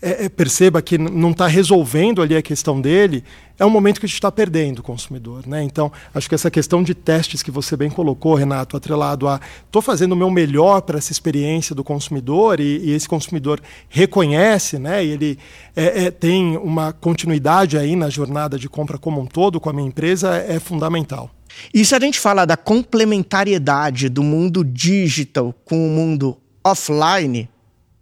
é, 0.00 0.26
é, 0.26 0.28
perceba 0.28 0.82
que 0.82 0.98
não 0.98 1.30
está 1.30 1.46
resolvendo 1.46 2.20
ali 2.20 2.36
a 2.36 2.42
questão 2.42 2.80
dele, 2.80 3.24
é 3.58 3.64
um 3.64 3.70
momento 3.70 3.98
que 3.98 4.04
a 4.04 4.08
gente 4.08 4.16
está 4.16 4.30
perdendo 4.30 4.80
o 4.80 4.82
consumidor. 4.82 5.46
Né? 5.46 5.62
Então, 5.62 5.90
acho 6.14 6.28
que 6.28 6.34
essa 6.34 6.50
questão 6.50 6.82
de 6.82 6.94
testes 6.94 7.42
que 7.42 7.50
você 7.50 7.76
bem 7.76 7.88
colocou, 7.88 8.34
Renato, 8.34 8.76
atrelado 8.76 9.26
a 9.26 9.40
estou 9.64 9.80
fazendo 9.80 10.12
o 10.12 10.16
meu 10.16 10.30
melhor 10.30 10.82
para 10.82 10.98
essa 10.98 11.12
experiência 11.12 11.74
do 11.74 11.82
consumidor 11.82 12.60
e, 12.60 12.78
e, 12.78 12.90
esse 12.92 13.08
consumidor 13.08 13.60
reconhece, 13.88 14.78
né? 14.78 15.04
e 15.04 15.10
ele 15.10 15.38
é, 15.74 16.04
é, 16.04 16.10
tem 16.10 16.58
uma 16.58 16.92
continuidade 16.92 17.78
aí 17.78 17.96
na 17.96 18.10
jornada 18.10 18.58
de 18.58 18.68
compra 18.68 18.98
como 18.98 19.20
um 19.20 19.26
todo 19.26 19.58
com 19.58 19.70
a 19.70 19.72
minha 19.72 19.88
empresa, 19.88 20.36
é 20.36 20.60
fundamental. 20.60 21.30
E 21.72 21.84
se 21.86 21.94
a 21.94 22.00
gente 22.00 22.20
fala 22.20 22.44
da 22.44 22.56
complementariedade 22.56 24.10
do 24.10 24.22
mundo 24.22 24.62
digital 24.62 25.54
com 25.64 25.86
o 25.86 25.90
mundo 25.90 26.36
offline, 26.62 27.48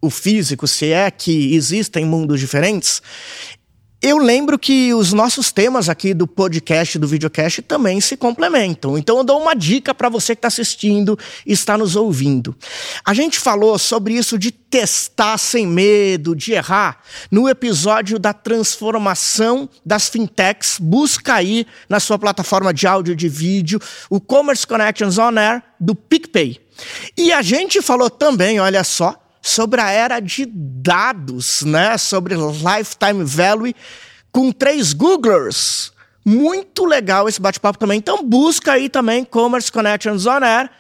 o 0.05 0.11
físico, 0.11 0.67
se 0.67 0.93
é 0.93 1.11
que 1.11 1.55
existem 1.55 2.05
mundos 2.05 2.39
diferentes, 2.39 3.01
eu 4.07 4.19
lembro 4.19 4.59
que 4.59 4.93
os 4.93 5.15
nossos 5.15 5.51
temas 5.51 5.89
aqui 5.89 6.13
do 6.13 6.27
podcast, 6.27 6.99
do 6.99 7.09
videocast, 7.09 7.63
também 7.63 8.03
se 8.03 8.19
complementam. 8.19 8.99
Então 8.99 9.17
eu 9.17 9.25
dou 9.25 9.41
uma 9.41 9.57
dica 9.57 9.95
para 9.95 10.11
você 10.11 10.35
que 10.35 10.41
está 10.41 10.49
assistindo 10.49 11.19
e 11.47 11.55
está 11.55 11.79
nos 11.79 11.97
ouvindo. 11.97 12.55
A 13.03 13.15
gente 13.15 13.41
falou 13.41 13.79
sobre 13.79 14.13
isso 14.13 14.39
de 14.39 14.51
testar 14.51 15.39
sem 15.39 15.67
medo, 15.67 16.37
de 16.37 16.53
errar, 16.53 17.01
no 17.31 17.49
episódio 17.49 18.19
da 18.19 18.35
transformação 18.35 19.71
das 19.87 20.07
fintechs. 20.11 20.77
Busca 20.79 21.33
aí 21.33 21.67
na 21.89 21.99
sua 21.99 22.19
plataforma 22.19 22.75
de 22.75 22.87
áudio 22.87 23.13
e 23.13 23.17
de 23.17 23.31
vídeo 23.31 23.81
o 24.11 24.21
Commerce 24.21 24.67
Connections 24.67 25.17
On 25.17 25.39
Air 25.39 25.63
do 25.81 25.95
PicPay. 25.95 26.61
E 27.17 27.33
a 27.33 27.41
gente 27.41 27.81
falou 27.81 28.11
também, 28.11 28.61
olha 28.61 28.85
só, 28.85 29.24
sobre 29.45 29.79
a 29.79 29.91
era 29.91 30.21
de 30.21 30.47
dados, 30.47 31.61
né? 31.65 31.99
Sobre 31.99 32.35
lifetime 32.35 33.23
value 33.23 33.75
com 34.33 34.51
três 34.51 34.95
Googlers. 34.95 35.93
Muito 36.25 36.87
legal 36.87 37.29
esse 37.29 37.39
bate-papo 37.39 37.79
também. 37.79 37.99
Então 37.99 38.27
busca 38.27 38.73
aí 38.73 38.89
também 38.89 39.23
Commerce 39.23 39.71
Connections 39.71 40.25
On 40.25 40.43
Air, 40.43 40.71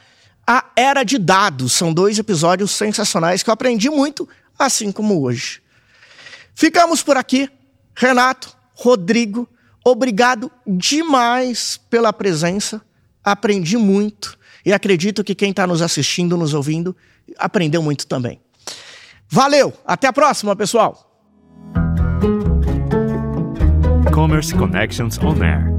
a 0.46 0.64
era 0.74 1.04
de 1.04 1.18
dados. 1.18 1.74
São 1.74 1.92
dois 1.92 2.18
episódios 2.18 2.70
sensacionais 2.70 3.42
que 3.42 3.50
eu 3.50 3.52
aprendi 3.52 3.90
muito, 3.90 4.26
assim 4.58 4.90
como 4.90 5.22
hoje. 5.22 5.60
Ficamos 6.54 7.02
por 7.02 7.18
aqui. 7.18 7.50
Renato, 7.94 8.56
Rodrigo, 8.72 9.46
obrigado 9.84 10.50
demais 10.66 11.78
pela 11.90 12.14
presença. 12.14 12.80
Aprendi 13.22 13.76
muito 13.76 14.38
e 14.64 14.72
acredito 14.72 15.22
que 15.22 15.34
quem 15.34 15.50
está 15.50 15.66
nos 15.66 15.82
assistindo, 15.82 16.34
nos 16.34 16.54
ouvindo, 16.54 16.96
aprendeu 17.38 17.82
muito 17.82 18.06
também. 18.06 18.40
Valeu, 19.28 19.72
até 19.86 20.06
a 20.06 20.12
próxima, 20.12 20.54
pessoal. 20.54 21.10
Commerce 24.12 24.54
Connections 24.54 25.18
On 25.18 25.42
Air. 25.42 25.73